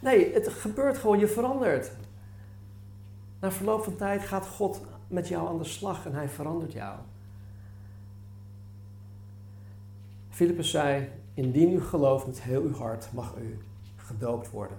[0.00, 1.90] Nee, het gebeurt gewoon, je verandert.
[3.40, 6.98] Na verloop van tijd gaat God met jou aan de slag en hij verandert jou.
[10.30, 13.58] Filippus zei, indien u gelooft met heel uw hart, mag u
[13.96, 14.76] gedoopt worden.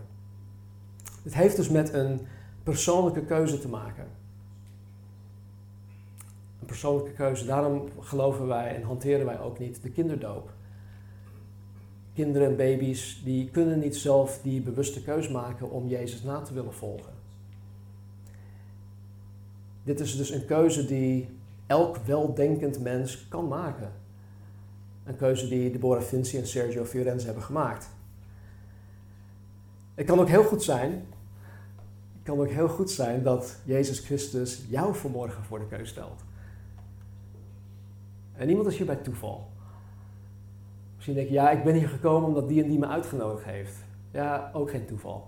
[1.23, 2.27] Het heeft dus met een
[2.63, 4.08] persoonlijke keuze te maken.
[6.60, 7.45] Een persoonlijke keuze.
[7.45, 10.51] Daarom geloven wij en hanteren wij ook niet de kinderdoop.
[12.19, 16.53] Kinderen en baby's die kunnen niet zelf die bewuste keuze maken om Jezus na te
[16.53, 17.13] willen volgen.
[19.84, 21.29] Dit is dus een keuze die
[21.67, 23.91] elk weldenkend mens kan maken.
[25.05, 27.89] Een keuze die Deborah Vinci en Sergio Fiorenza hebben gemaakt.
[29.95, 31.05] Het kan ook heel goed zijn
[32.29, 36.23] kan ook heel goed zijn dat Jezus Christus jou vanmorgen voor de keus stelt.
[38.34, 39.47] En niemand is hier bij toeval.
[40.99, 43.75] Misschien denk je, ja, ik ben hier gekomen omdat die en die me uitgenodigd heeft.
[44.12, 45.27] Ja, ook geen toeval.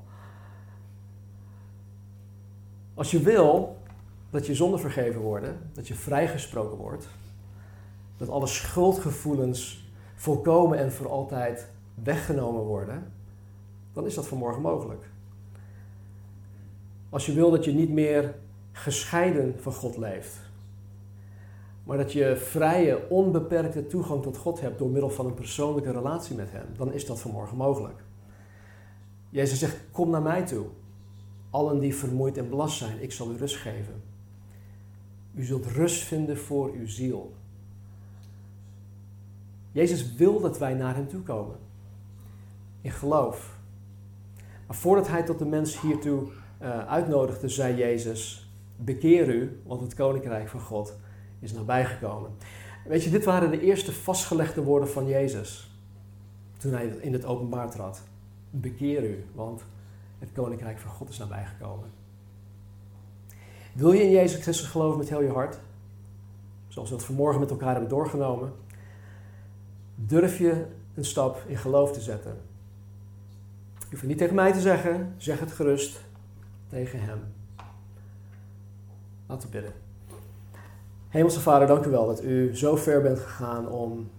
[2.94, 3.78] Als je wil
[4.30, 7.08] dat je zonde vergeven worden, dat je vrijgesproken wordt,
[8.18, 11.70] dat alle schuldgevoelens volkomen en voor altijd
[12.04, 13.12] weggenomen worden,
[13.94, 15.10] dan is dat vanmorgen mogelijk.
[17.10, 18.36] Als je wil dat je niet meer
[18.72, 20.51] gescheiden van God leeft,
[21.84, 26.36] maar dat je vrije, onbeperkte toegang tot God hebt door middel van een persoonlijke relatie
[26.36, 28.04] met Hem, dan is dat vanmorgen mogelijk.
[29.30, 30.66] Jezus zegt: Kom naar mij toe,
[31.50, 34.04] allen die vermoeid en belast zijn, ik zal u rust geven.
[35.36, 37.34] U zult rust vinden voor uw ziel.
[39.72, 41.56] Jezus wil dat wij naar Hem toe komen.
[42.82, 43.60] In geloof.
[44.68, 46.24] Maar voordat Hij tot de mens hiertoe
[46.62, 51.00] uh, uitnodigde, zei Jezus: Bekeer u, want het koninkrijk van God
[51.42, 52.32] is nabijgekomen.
[52.86, 55.72] Weet je, dit waren de eerste vastgelegde woorden van Jezus
[56.58, 58.02] toen hij in het openbaar trad.
[58.50, 59.64] Bekeer u, want
[60.20, 61.90] het koninkrijk van God is nabijgekomen.
[63.74, 65.60] Wil je in Jezus Christus geloven met heel je hart?
[66.68, 68.54] Zoals we dat vanmorgen met elkaar hebben doorgenomen.
[69.96, 72.38] Durf je een stap in geloof te zetten?
[73.78, 76.02] Je hoeft het niet tegen mij te zeggen, zeg het gerust
[76.70, 77.20] tegen Hem.
[79.26, 79.74] Laten we bidden.
[81.12, 84.10] Hemelse Vader, dank u wel dat u zo ver bent gegaan om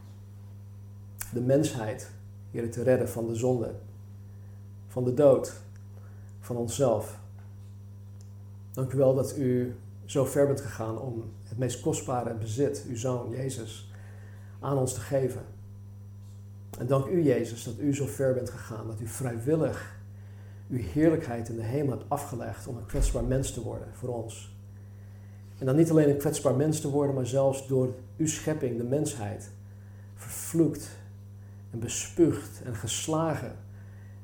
[1.32, 2.10] de mensheid
[2.50, 3.74] hier te redden van de zonde,
[4.88, 5.52] van de dood,
[6.40, 7.18] van onszelf.
[8.72, 9.74] Dank u wel dat u
[10.04, 13.92] zo ver bent gegaan om het meest kostbare bezit, uw zoon Jezus,
[14.60, 15.42] aan ons te geven.
[16.78, 19.96] En dank u, Jezus, dat u zo ver bent gegaan, dat u vrijwillig
[20.68, 24.51] uw heerlijkheid in de hemel hebt afgelegd om een kwetsbaar mens te worden voor ons.
[25.62, 28.84] En dan niet alleen een kwetsbaar mens te worden, maar zelfs door uw schepping, de
[28.84, 29.50] mensheid,
[30.14, 30.88] vervloekt
[31.70, 33.56] en bespuugd en geslagen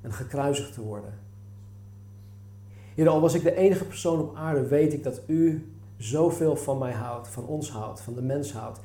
[0.00, 1.18] en gekruisigd te worden.
[2.94, 6.78] Heer, al was ik de enige persoon op aarde, weet ik dat u zoveel van
[6.78, 8.80] mij houdt, van ons houdt, van de mens houdt.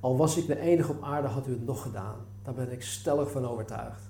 [0.00, 2.16] Al was ik de enige op aarde, had u het nog gedaan.
[2.42, 4.02] Daar ben ik stellig van overtuigd.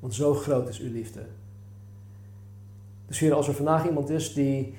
[0.00, 1.26] Want zo groot is uw liefde.
[3.06, 4.74] Dus Heer, als er vandaag iemand is die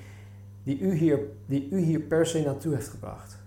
[0.66, 3.38] die u hier, die u hier per se naartoe heeft gebracht.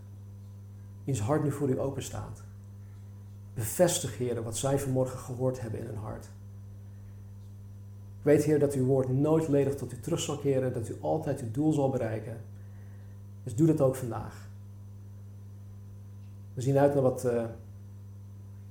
[1.03, 2.43] Wiens hart nu voor u open staat.
[3.53, 6.25] Bevestig, Heer, wat zij vanmorgen gehoord hebben in hun hart.
[8.17, 10.95] Ik weet, Heer, dat uw woord nooit ledig tot u terug zal keren, dat u
[11.01, 12.37] altijd uw doel zal bereiken.
[13.43, 14.47] Dus doe dat ook vandaag.
[16.53, 17.45] We zien uit naar wat uh,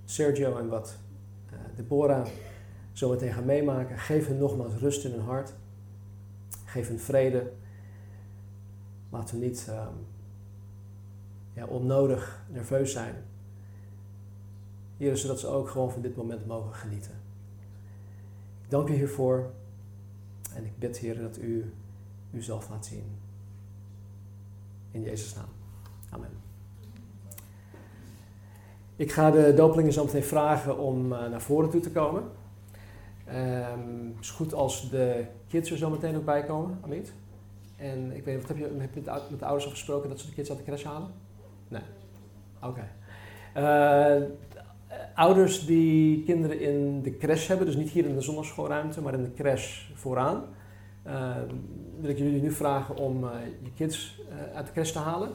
[0.04, 0.96] Sergio en wat
[1.52, 2.26] uh, Deborah
[2.92, 3.98] zo meteen gaan meemaken.
[3.98, 5.54] Geef hen nogmaals rust in hun hart.
[6.64, 7.52] Geef hen vrede.
[9.08, 9.70] Laten we niet
[11.52, 13.14] ja, onnodig nerveus zijn.
[14.96, 17.14] Hier, zodat ze ook gewoon van dit moment mogen genieten.
[18.62, 19.50] Ik dank u hiervoor
[20.54, 21.72] en ik bid, Heer, dat u
[22.30, 23.04] uzelf laat zien.
[24.90, 25.48] In Jezus' naam.
[26.10, 26.30] Amen.
[28.96, 32.22] Ik ga de dopelingen zo meteen vragen om uh, naar voren toe te komen.
[33.28, 37.12] Um, is goed als de kids er zo meteen ook bij komen, Amit.
[37.78, 38.94] En ik weet niet, heb je, heb
[39.30, 41.10] met de ouders al gesproken dat ze de kids uit de crash halen?
[41.68, 41.82] Nee.
[42.62, 42.88] Oké.
[43.56, 44.28] Uh,
[45.14, 49.22] ouders die kinderen in de crash hebben, dus niet hier in de zondagschoolruimte, maar in
[49.22, 50.44] de crash vooraan,
[51.06, 51.36] uh,
[52.00, 53.30] wil ik jullie nu vragen om uh,
[53.62, 54.20] je kids
[54.54, 55.30] uit de crash te halen.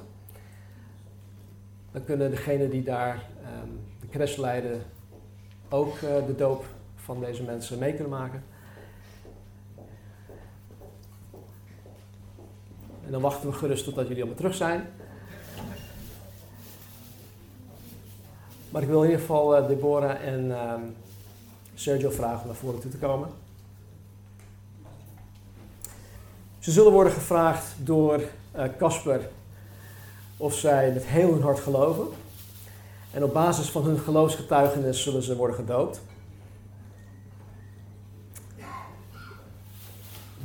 [1.91, 3.29] Dan kunnen degenen die daar
[3.63, 4.81] um, de crash leiden
[5.69, 8.43] ook de doop van deze mensen mee kunnen maken.
[13.05, 14.87] En dan wachten we gerust totdat jullie allemaal terug zijn.
[18.69, 20.73] Maar ik wil in ieder geval uh, Deborah en uh,
[21.73, 23.29] Sergio vragen om naar voren toe te komen.
[26.59, 28.21] Ze zullen worden gevraagd door
[28.51, 29.29] eh, Casper
[30.37, 32.07] of zij met heel hun hart geloven.
[33.11, 36.01] En op basis van hun geloofsgetuigenis zullen ze worden gedoopt.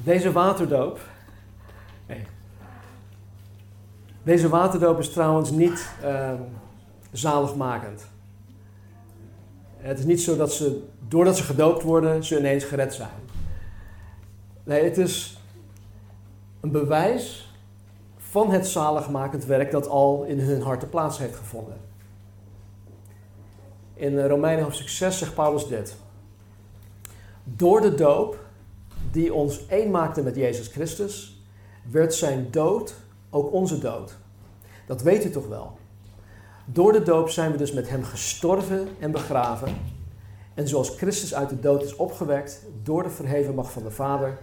[0.05, 1.01] Deze waterdoop
[4.29, 6.33] Deze waterdoop is trouwens niet uh,
[7.13, 8.07] zaligmakend.
[9.77, 13.11] Het is niet zo dat ze, doordat ze gedoopt worden, ze ineens gered zijn.
[14.65, 15.41] Nee, het is
[16.61, 17.55] een bewijs
[18.17, 21.77] van het zaligmakend werk dat al in hun harten plaats heeft gevonden.
[23.95, 25.97] In Romeinen hoofdstuk 6 zegt Paulus dit.
[27.45, 28.39] Door de doop
[29.11, 31.43] die ons één maakte met Jezus Christus,
[31.91, 34.19] werd zijn dood ook onze dood.
[34.87, 35.79] Dat weet u toch wel.
[36.65, 39.77] Door de doop zijn we dus met hem gestorven en begraven.
[40.55, 44.39] En zoals Christus uit de dood is opgewekt door de verheven macht van de Vader,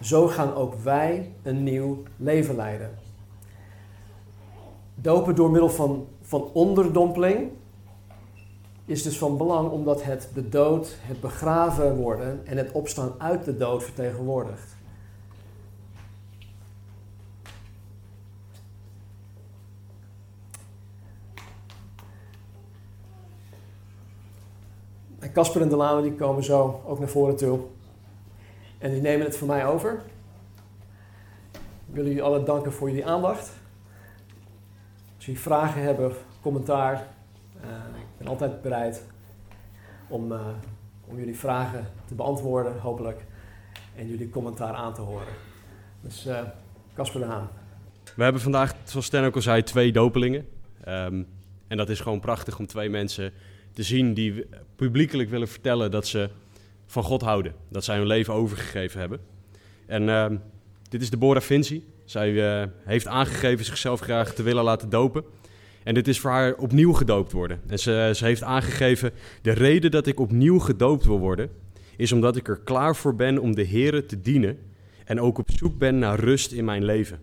[0.00, 2.90] zo gaan ook wij een nieuw leven leiden.
[4.94, 7.50] Dopen door middel van, van onderdompeling
[8.84, 13.44] is dus van belang omdat het de dood, het begraven worden en het opstaan uit
[13.44, 14.76] de dood vertegenwoordigt.
[25.28, 27.60] Casper en Delano die komen zo ook naar voren toe.
[28.78, 30.02] En die nemen het van mij over.
[31.88, 33.52] Ik wil jullie allen danken voor jullie aandacht.
[35.16, 37.06] Als jullie vragen hebben, commentaar,
[37.64, 39.04] uh, ik ben altijd bereid
[40.08, 40.40] om, uh,
[41.06, 43.24] om jullie vragen te beantwoorden, hopelijk.
[43.96, 45.32] En jullie commentaar aan te horen.
[46.00, 46.40] Dus uh,
[46.94, 47.48] Casper de Haan.
[48.16, 50.48] We hebben vandaag, zoals Stan ook al zei, twee dopelingen.
[50.88, 51.26] Um,
[51.68, 53.32] en dat is gewoon prachtig om twee mensen
[53.72, 54.46] te zien die
[54.76, 56.30] publiekelijk willen vertellen dat ze
[56.86, 57.54] van God houden.
[57.68, 59.20] Dat zij hun leven overgegeven hebben.
[59.86, 60.26] En uh,
[60.88, 61.84] dit is Deborah Vinci.
[62.04, 65.24] Zij uh, heeft aangegeven zichzelf graag te willen laten dopen.
[65.82, 67.60] En dit is voor haar opnieuw gedoopt worden.
[67.66, 69.12] En ze, ze heeft aangegeven,
[69.42, 71.50] de reden dat ik opnieuw gedoopt wil worden,
[71.96, 74.58] is omdat ik er klaar voor ben om de Here te dienen
[75.04, 77.20] en ook op zoek ben naar rust in mijn leven.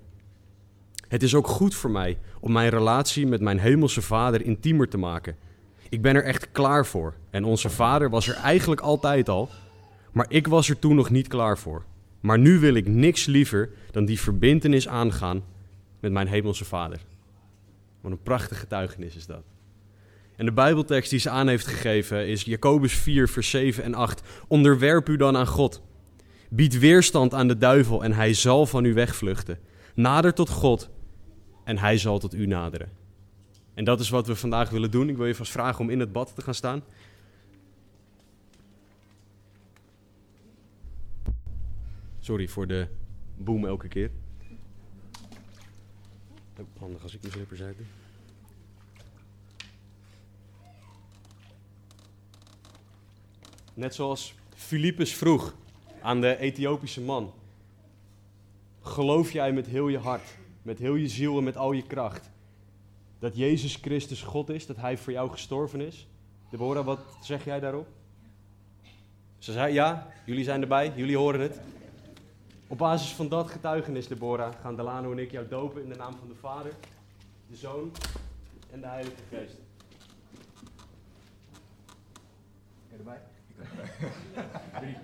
[1.08, 4.98] Het is ook goed voor mij om mijn relatie met mijn hemelse Vader intiemer te
[4.98, 5.36] maken
[5.90, 7.14] ik ben er echt klaar voor.
[7.30, 9.50] En onze vader was er eigenlijk altijd al,
[10.12, 11.84] maar ik was er toen nog niet klaar voor.
[12.20, 15.44] Maar nu wil ik niks liever dan die verbintenis aangaan
[16.00, 17.00] met mijn hemelse vader.
[18.02, 19.44] Wat een prachtige getuigenis is dat.
[20.36, 24.22] En de Bijbeltekst die ze aan heeft gegeven is Jacobus 4, vers 7 en 8.
[24.48, 25.82] Onderwerp u dan aan God.
[26.50, 29.60] Bied weerstand aan de duivel en hij zal van u wegvluchten.
[29.96, 30.90] Nader tot God
[31.64, 32.90] en hij zal tot u naderen.
[33.78, 35.10] En dat is wat we vandaag willen doen.
[35.10, 36.84] Ik wil je vast vragen om in het bad te gaan staan.
[42.20, 42.88] Sorry voor de
[43.36, 44.12] boom elke keer.
[46.60, 47.78] Oh, handig als ik mijn slippers uit.
[53.74, 55.56] Net zoals Filippus vroeg
[56.02, 57.34] aan de Ethiopische man.
[58.82, 62.36] Geloof jij met heel je hart, met heel je ziel en met al je kracht
[63.20, 66.08] dat Jezus Christus God is, dat Hij voor jou gestorven is.
[66.50, 67.88] Deborah, wat zeg jij daarop?
[69.38, 71.60] Ze zei ja, jullie zijn erbij, jullie horen het.
[72.68, 76.16] Op basis van dat getuigenis, Deborah, gaan Delano en ik jou dopen in de naam
[76.20, 76.72] van de Vader,
[77.48, 77.92] de Zoon
[78.72, 79.56] en de Heilige Geest.
[82.88, 83.22] Ben je erbij?
[84.82, 84.96] Drie.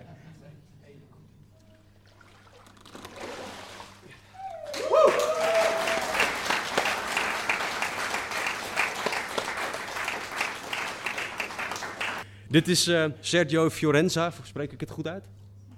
[12.53, 15.25] Dit is uh, Sergio Fiorenza, spreek ik het goed uit?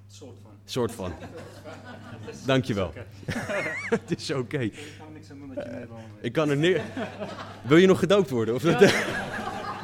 [0.08, 0.52] Soort van.
[0.66, 1.14] Soort van.
[2.46, 2.94] Dankjewel.
[3.96, 4.40] het is oké.
[4.40, 4.66] Okay.
[4.66, 6.82] Ik kan er niks aan doen dat je Nederlander Ik kan er niet.
[7.64, 8.56] Wil je nog gedoopt worden?
[8.56, 8.92] Of ja.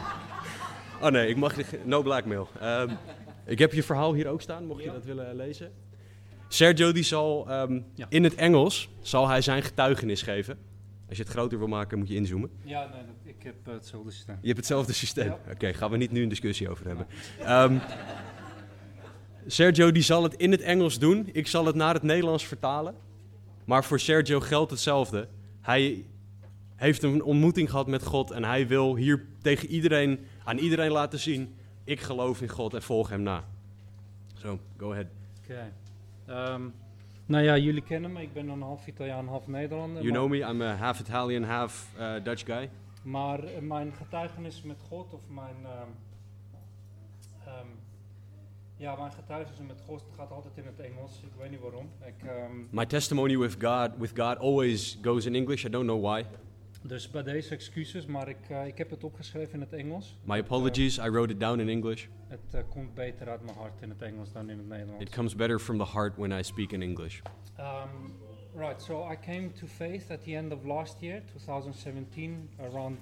[1.06, 2.50] oh nee, ik mag no blackmail.
[2.64, 2.98] Um,
[3.46, 5.72] ik heb je verhaal hier ook staan, mocht je dat willen lezen.
[6.48, 8.06] Sergio die zal um, ja.
[8.10, 10.58] in het Engels zal hij zijn getuigenis geven.
[11.12, 12.49] Als je het groter wil maken, moet je inzoomen.
[12.64, 14.38] Ja, nee, ik heb uh, hetzelfde systeem.
[14.41, 15.26] Je hebt hetzelfde systeem?
[15.26, 15.34] Ja.
[15.34, 17.07] Oké, okay, gaan we niet nu een discussie over hebben.
[17.47, 17.82] Um,
[19.47, 21.30] Sergio die zal het in het Engels doen.
[21.32, 22.95] Ik zal het naar het Nederlands vertalen.
[23.66, 25.28] Maar voor Sergio geldt hetzelfde.
[25.62, 26.05] Hij
[26.76, 31.20] heeft een ontmoeting gehad met God en hij wil hier tegen iedereen, aan iedereen laten
[31.20, 33.43] zien: ik geloof in God en volg hem na.
[34.34, 35.07] Zo, so, go ahead.
[35.43, 35.72] Oké.
[36.26, 36.53] Okay.
[36.53, 36.74] Um,
[37.32, 38.22] nou ja, jullie kennen me.
[38.22, 40.04] Ik ben een half Italiaan, half Nederlander.
[40.04, 42.70] You know me, I'm a half Italian, half uh, Dutch guy.
[43.04, 45.56] Maar uh, mijn getuigenis met God of mijn...
[45.56, 45.96] Um,
[47.48, 47.68] um,
[48.76, 51.22] ja, mijn getuigenis met God gaat altijd in het Engels.
[51.24, 51.90] Ik weet niet waarom.
[52.06, 55.66] Ik, um, My testimony with God, with God always goes in English.
[55.66, 56.26] I don't know why.
[56.84, 60.18] Dus bij deze excuses, maar ik, uh, ik heb het opgeschreven in het Engels.
[60.24, 62.06] My apologies, I wrote it down in English.
[62.28, 65.04] Het uh, komt beter uit mijn hart in het Engels dan in het Nederlands.
[65.04, 67.20] It comes better from the heart when I speak in English.
[67.60, 68.14] Um,
[68.56, 72.98] right, so I came to faith at the end of last year, 2017, around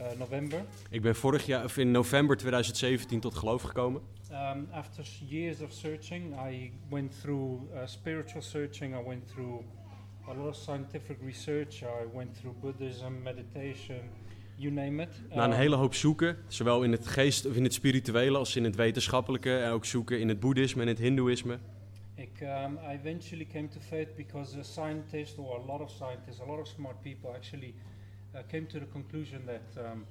[0.00, 0.64] uh, November.
[0.90, 4.02] Ik ben vorig jaar, of in november 2017 tot geloof gekomen.
[4.30, 9.64] Um, after years of searching, I went through spiritual searching, I went through
[10.28, 11.82] a lot of scientific research.
[11.82, 14.00] I went through Buddhism, meditation,
[14.56, 15.08] you name it.
[15.34, 18.56] Na een um, hele hoop zoeken, zowel in het geest of in het spirituele als
[18.56, 21.58] in het wetenschappelijke en ook zoeken in het boeddhisme en het hindoeïsme.
[22.14, 26.40] Ik, um, I eventually came to faith because a scientist or a lot of scientists,
[26.40, 27.74] a lot of smart people actually
[28.34, 30.06] uh, came to the conclusion that um,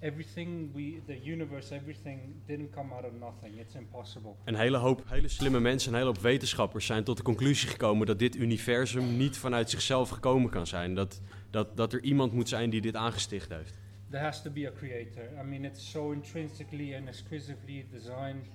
[0.00, 3.58] everything we, the universe, everything didn't come out of nothing.
[3.60, 4.36] It's impossible.
[4.44, 8.06] Een hele hoop hele slimme mensen, een hele hoop wetenschappers zijn tot de conclusie gekomen
[8.06, 10.94] dat dit universum niet vanuit zichzelf gekomen kan zijn.
[10.94, 11.20] Dat,
[11.50, 13.78] dat, dat er iemand moet zijn die dit aangesticht heeft.
[14.10, 15.24] There has to be a creator.
[15.40, 18.50] I mean, it's so intrinsically and exquisitely designed.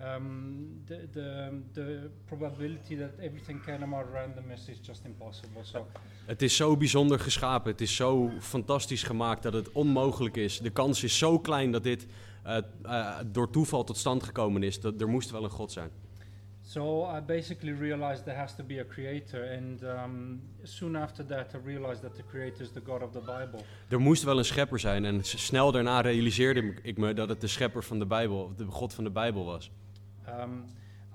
[0.00, 3.80] Um, the, the, the probability that everything can
[4.12, 5.64] randomness is just impossible.
[5.64, 5.86] So
[6.26, 10.58] Het is zo bijzonder geschapen, het is zo fantastisch gemaakt dat het onmogelijk is.
[10.58, 12.06] De kans is zo klein dat dit
[12.42, 14.80] eh, eh, door toeval tot stand gekomen is.
[14.80, 15.90] Dat, er moest wel een God zijn.
[16.62, 21.54] So I basically realized there has to be a creator, and um, soon after that,
[21.54, 23.60] I realized that the creator is the God of the Bible.
[23.88, 27.46] Er moest wel een schepper zijn en snel daarna realiseerde ik me dat het de
[27.46, 29.70] schepper van de Bijbel, of de God van de Bijbel was.
[30.28, 30.64] Um,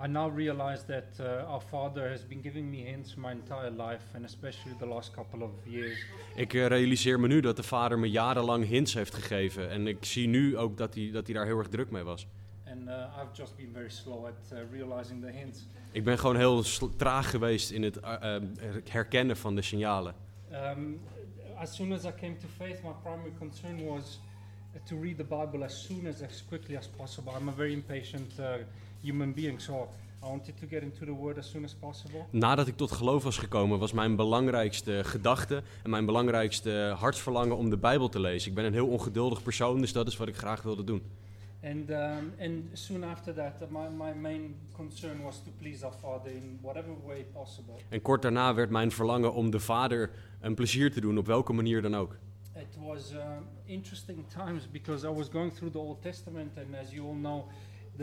[0.02, 4.02] I now realize that uh, our Father has been giving me hints my entire life,
[4.14, 6.06] and especially the last couple of years.
[6.34, 10.04] Ik eh, realiseer me nu dat de vader me jarenlang hints heeft gegeven en ik
[10.04, 12.26] zie nu ook dat hij, dat hij daar heel erg druk mee was.
[12.70, 15.66] And uh, I've just been very slow at uh, realizing the hints.
[15.92, 16.64] Ik ben gewoon heel
[16.96, 18.42] traag geweest in het eh, eh,
[18.88, 20.14] herkennen van de signalen.
[20.52, 21.00] Um,
[21.58, 24.20] as soon as I came to faith, my primary concern was
[24.74, 27.32] uh, to read the Bible as soon as, as quickly as possible.
[27.40, 28.46] I'm a very impatient uh,
[29.02, 29.88] human being, so
[30.22, 32.26] I wanted to get into the Word as soon as possible.
[32.30, 37.70] Nadat ik tot geloof was gekomen, was mijn belangrijkste gedachte en mijn belangrijkste hartsverlangen om
[37.70, 38.48] de Bijbel te lezen.
[38.48, 41.02] Ik ben een heel ongeduldig persoon, dus dat is wat ik graag wilde doen.
[41.62, 45.94] And um, and soon after that, uh, my, my main concern was to please our
[46.00, 47.74] Father in whatever way possible.
[47.88, 51.52] En kort daarna werd mijn verlangen om de vader een plezier te doen, op welke
[51.52, 52.16] manier dan ook.
[52.54, 56.90] It was um, interesting times because I was going through the Old Testament, and as
[56.92, 57.44] you all know,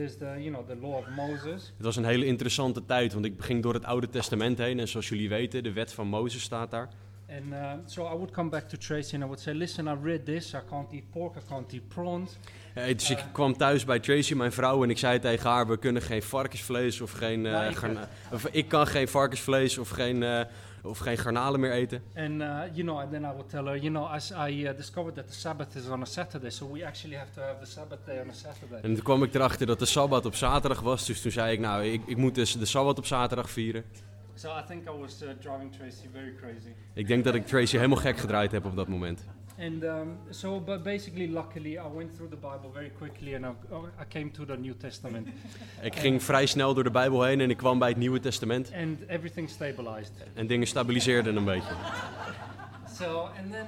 [0.06, 1.74] the you know the law of Moses.
[1.78, 4.88] Het was een hele interessante tijd, want ik ging door het Oude Testament heen en
[4.88, 6.90] zoals jullie weten, de wet van Mozes staat daar.
[7.30, 9.96] And uh, so I would come back to Tracy and I would say, listen, I
[10.04, 10.54] read this.
[10.54, 11.36] I can't eat pork.
[11.36, 12.38] I can't eat prawns.
[12.74, 15.78] Eh, dus ik kwam thuis bij Tracy, mijn vrouw, en ik zei tegen haar: We
[15.78, 17.42] kunnen geen varkensvlees of geen.
[17.42, 20.42] Nou, ik- garna- of, ik kan geen varkensvlees of geen, eh,
[20.88, 22.02] of geen garnalen meer eten.
[22.16, 24.76] And uh, you know, and then I would tell her, you know, as I uh,
[24.76, 27.66] discovered that the Sabbath is on a Saturday, so we actually have to have the
[27.66, 28.80] Sabbath day on a Saturday.
[28.82, 31.06] En toen kwam ik erachter dat de sabbat op zaterdag was.
[31.06, 33.84] Dus toen zei ik: Nou, ik, ik moet dus de sabbat op zaterdag vieren.
[34.36, 36.74] So I think I was uh, driving Tracy very crazy.
[36.94, 39.26] Ik denk dat ik Tracy helemaal gek gedraaid heb op dat moment.
[39.60, 43.50] And um, so, but basically, luckily, I went through the Bible very quickly, and I,
[44.02, 45.28] I came to the New Testament,
[45.82, 48.72] Ik ging vrij snel door de Bijbel heen en ik kwam bij het Nieuwe Testament.
[48.74, 50.12] and everything stabilized.
[50.34, 51.74] En dingen stabiliseerden een beetje.
[52.94, 53.66] So, and then,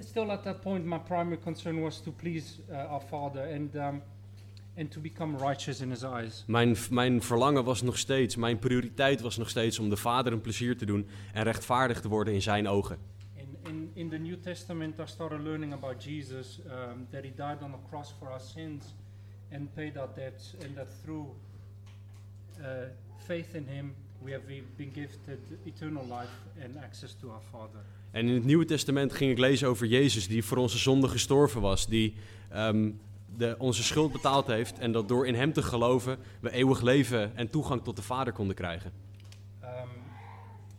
[0.00, 4.02] still at that point, my primary concern was to please uh, our Father and um,
[4.78, 6.44] and to become righteous in His eyes.
[6.46, 10.40] Mijn, mijn verlangen was nog steeds, mijn prioriteit was nog steeds om de Vader een
[10.40, 12.98] plezier te doen en rechtvaardig te worden in zijn ogen.
[13.96, 17.88] In, the New Testament, I started learning about Jesus, um, that He died on the
[17.88, 18.94] cross for our sins
[19.50, 21.26] and paid our debts, and that through
[22.60, 22.88] uh,
[23.26, 27.80] faith in Him, we have be- been gifted eternal life and access to our Father.
[28.10, 31.60] En in het Nieuwe Testament ging ik lezen over Jezus, die voor onze zonde gestorven
[31.60, 32.14] was, die
[32.50, 32.90] ehm,
[33.36, 37.36] de, onze schuld betaald heeft en dat door in Hem te geloven we eeuwig leven
[37.36, 38.92] en toegang tot de Vader konden krijgen.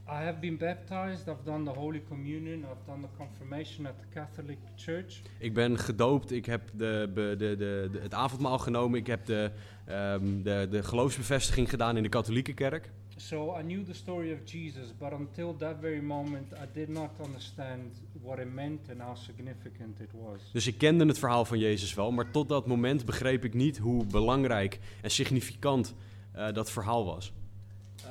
[0.07, 3.93] Um, I have been baptized, I've done the Holy Communion, I've done the confirmation at
[3.99, 5.21] the Catholic Church.
[5.39, 9.51] Ik ben gedoopt, ik heb de, de, de, de- het avondmaal genomen, ik heb de,
[9.85, 12.91] ehm, de, de geloofsbevestiging gedaan in de katholieke kerk.
[13.17, 17.09] So I knew the story of Jesus, but until that very moment, I did not
[17.25, 20.41] understand what it meant and how significant it was.
[20.51, 23.77] Dus ik kende het verhaal van Jezus wel, maar tot dat moment begreep ik niet
[23.77, 25.93] hoe belangrijk en significant
[26.31, 27.33] eh, dat verhaal was.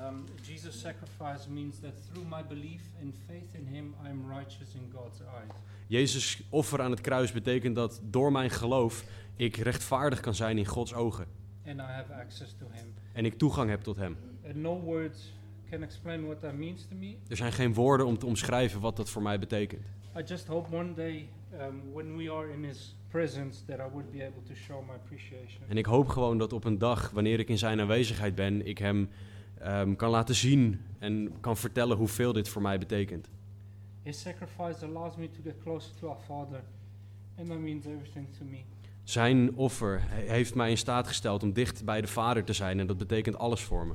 [0.02, 0.24] Um,
[0.64, 4.90] Jesus' sacrifice means that through my belief and faith in Him, I am righteous in
[4.94, 5.50] God's eyes.
[5.86, 9.04] Jezus' offer aan het kruis betekent dat door mijn geloof
[9.36, 11.26] ik rechtvaardig kan zijn in Gods ogen.
[11.66, 12.94] And I have access to Him.
[13.12, 14.16] En ik toegang heb tot Hem.
[14.46, 15.32] And no words
[15.70, 17.16] can explain what that means to me.
[17.28, 19.82] Er zijn geen woorden om te omschrijven wat dat voor mij betekent.
[20.16, 24.10] I just hope one day, um, when we are in His presence, that I would
[24.10, 25.62] be able to show my appreciation.
[25.68, 28.78] En ik hoop gewoon dat op een dag, wanneer ik in Zijn aanwezigheid ben, ik
[28.78, 29.08] Hem
[29.58, 33.28] ehm, kan laten zien en kan vertellen hoeveel dit voor mij betekent.
[34.02, 36.62] His sacrifice allows me to get closer to our Father,
[37.38, 38.56] and that means everything to me.
[39.02, 42.80] Zijn offer he- heeft mij in staat gesteld om dicht bij de Vader te zijn
[42.80, 43.92] en dat betekent alles voor me.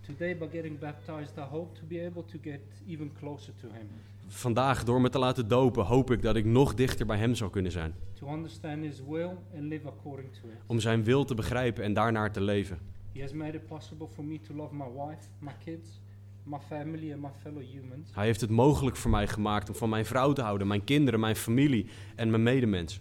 [0.00, 3.86] Today, by getting baptized, I hope to be able to get even closer to Him,
[4.28, 7.50] Vandaag, door me te laten dopen, hoop ik dat ik nog dichter bij Hem zou
[7.50, 7.94] kunnen zijn.
[8.14, 10.54] to understand His will and live according to it.
[10.66, 12.78] Om Zijn wil te begrijpen en daarnaar te leven.
[13.14, 16.00] He has made it possible for me to love my wife, my kids,
[16.44, 18.10] my family and my fellow humans.
[18.14, 21.20] Hij heeft het mogelijk voor mij gemaakt om van mijn vrouw te houden, mijn kinderen,
[21.20, 21.86] mijn familie
[22.16, 23.00] en mijn medemens.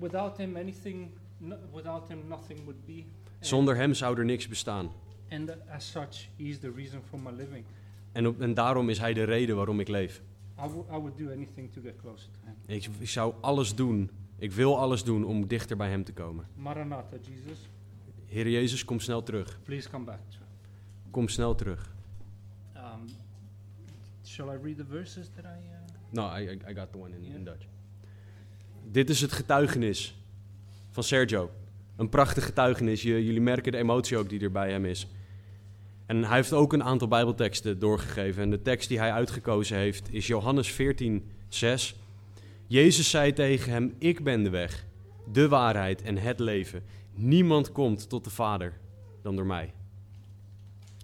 [0.00, 3.04] Without him, anything, no, without him, nothing would be.
[3.40, 4.90] Zonder hem zou er niks bestaan.
[5.30, 7.64] And as such, he is the reason for my living.
[8.12, 10.22] En, op, en daarom is hij de reden waarom ik leef.
[10.58, 12.54] I, wou- I would do anything to get closer to him.
[12.76, 16.46] Ik, ik zou alles doen, ik wil alles doen om dichter bij hem te komen.
[16.54, 17.68] Maranatha, Jesus,
[18.32, 19.58] Heer Jezus, kom snel terug.
[19.62, 20.18] please come back.
[21.10, 21.92] Kom snel terug.
[22.76, 23.08] Um,
[24.24, 25.48] shall I read the verses that I?
[25.48, 25.72] Uh,
[26.10, 27.44] No, I, I, got the one in, in Ja.
[27.44, 27.66] Dutch.
[28.90, 30.16] Dit is het getuigenis
[30.90, 31.50] van Sergio.
[31.96, 33.02] Een prachtig getuigenis.
[33.02, 35.06] Je, jullie merken de emotie ook die er bij hem is.
[36.06, 38.42] En hij heeft ook een aantal Bijbelteksten doorgegeven.
[38.42, 41.94] En de tekst die hij uitgekozen heeft is Johannes 14, 6.
[42.66, 44.84] Jezus zei tegen hem: Ik ben de weg,
[45.32, 46.82] de waarheid en het leven.
[47.14, 48.80] Niemand komt tot de Vader
[49.22, 49.72] dan door mij.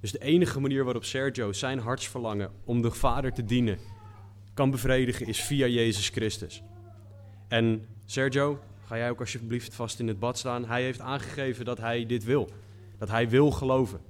[0.00, 3.78] Dus de enige manier waarop Sergio zijn hartsverlangen om de Vader te dienen
[4.54, 6.62] kan bevredigen is via Jezus Christus.
[7.48, 10.64] En Sergio, ga jij ook alsjeblieft vast in het bad staan.
[10.64, 12.50] Hij heeft aangegeven dat hij dit wil.
[12.98, 14.00] Dat hij wil geloven.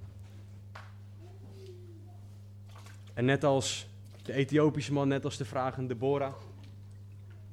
[3.15, 3.89] En net als
[4.23, 6.35] de Ethiopische man, net als de vragende Deborah.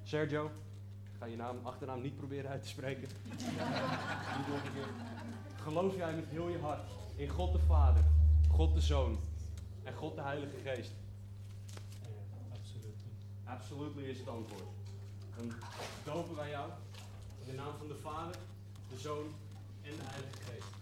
[0.04, 0.52] Sergio,
[1.26, 3.08] ga je naam, achternaam niet proberen uit te spreken.
[3.30, 4.88] Niet nog een keer.
[5.64, 6.82] Geloof jij met heel je hart
[7.16, 8.04] in God de Vader,
[8.52, 9.20] God de Zoon
[9.84, 10.92] en God de Heilige Geest?
[12.52, 13.12] absolutely.
[13.44, 14.64] Absolutely is het antwoord.
[15.36, 15.54] Dan
[16.04, 16.70] dopen wij jou
[17.40, 18.36] in de naam van de Vader,
[18.90, 19.34] de Zoon
[19.82, 20.74] en de Heilige Geest.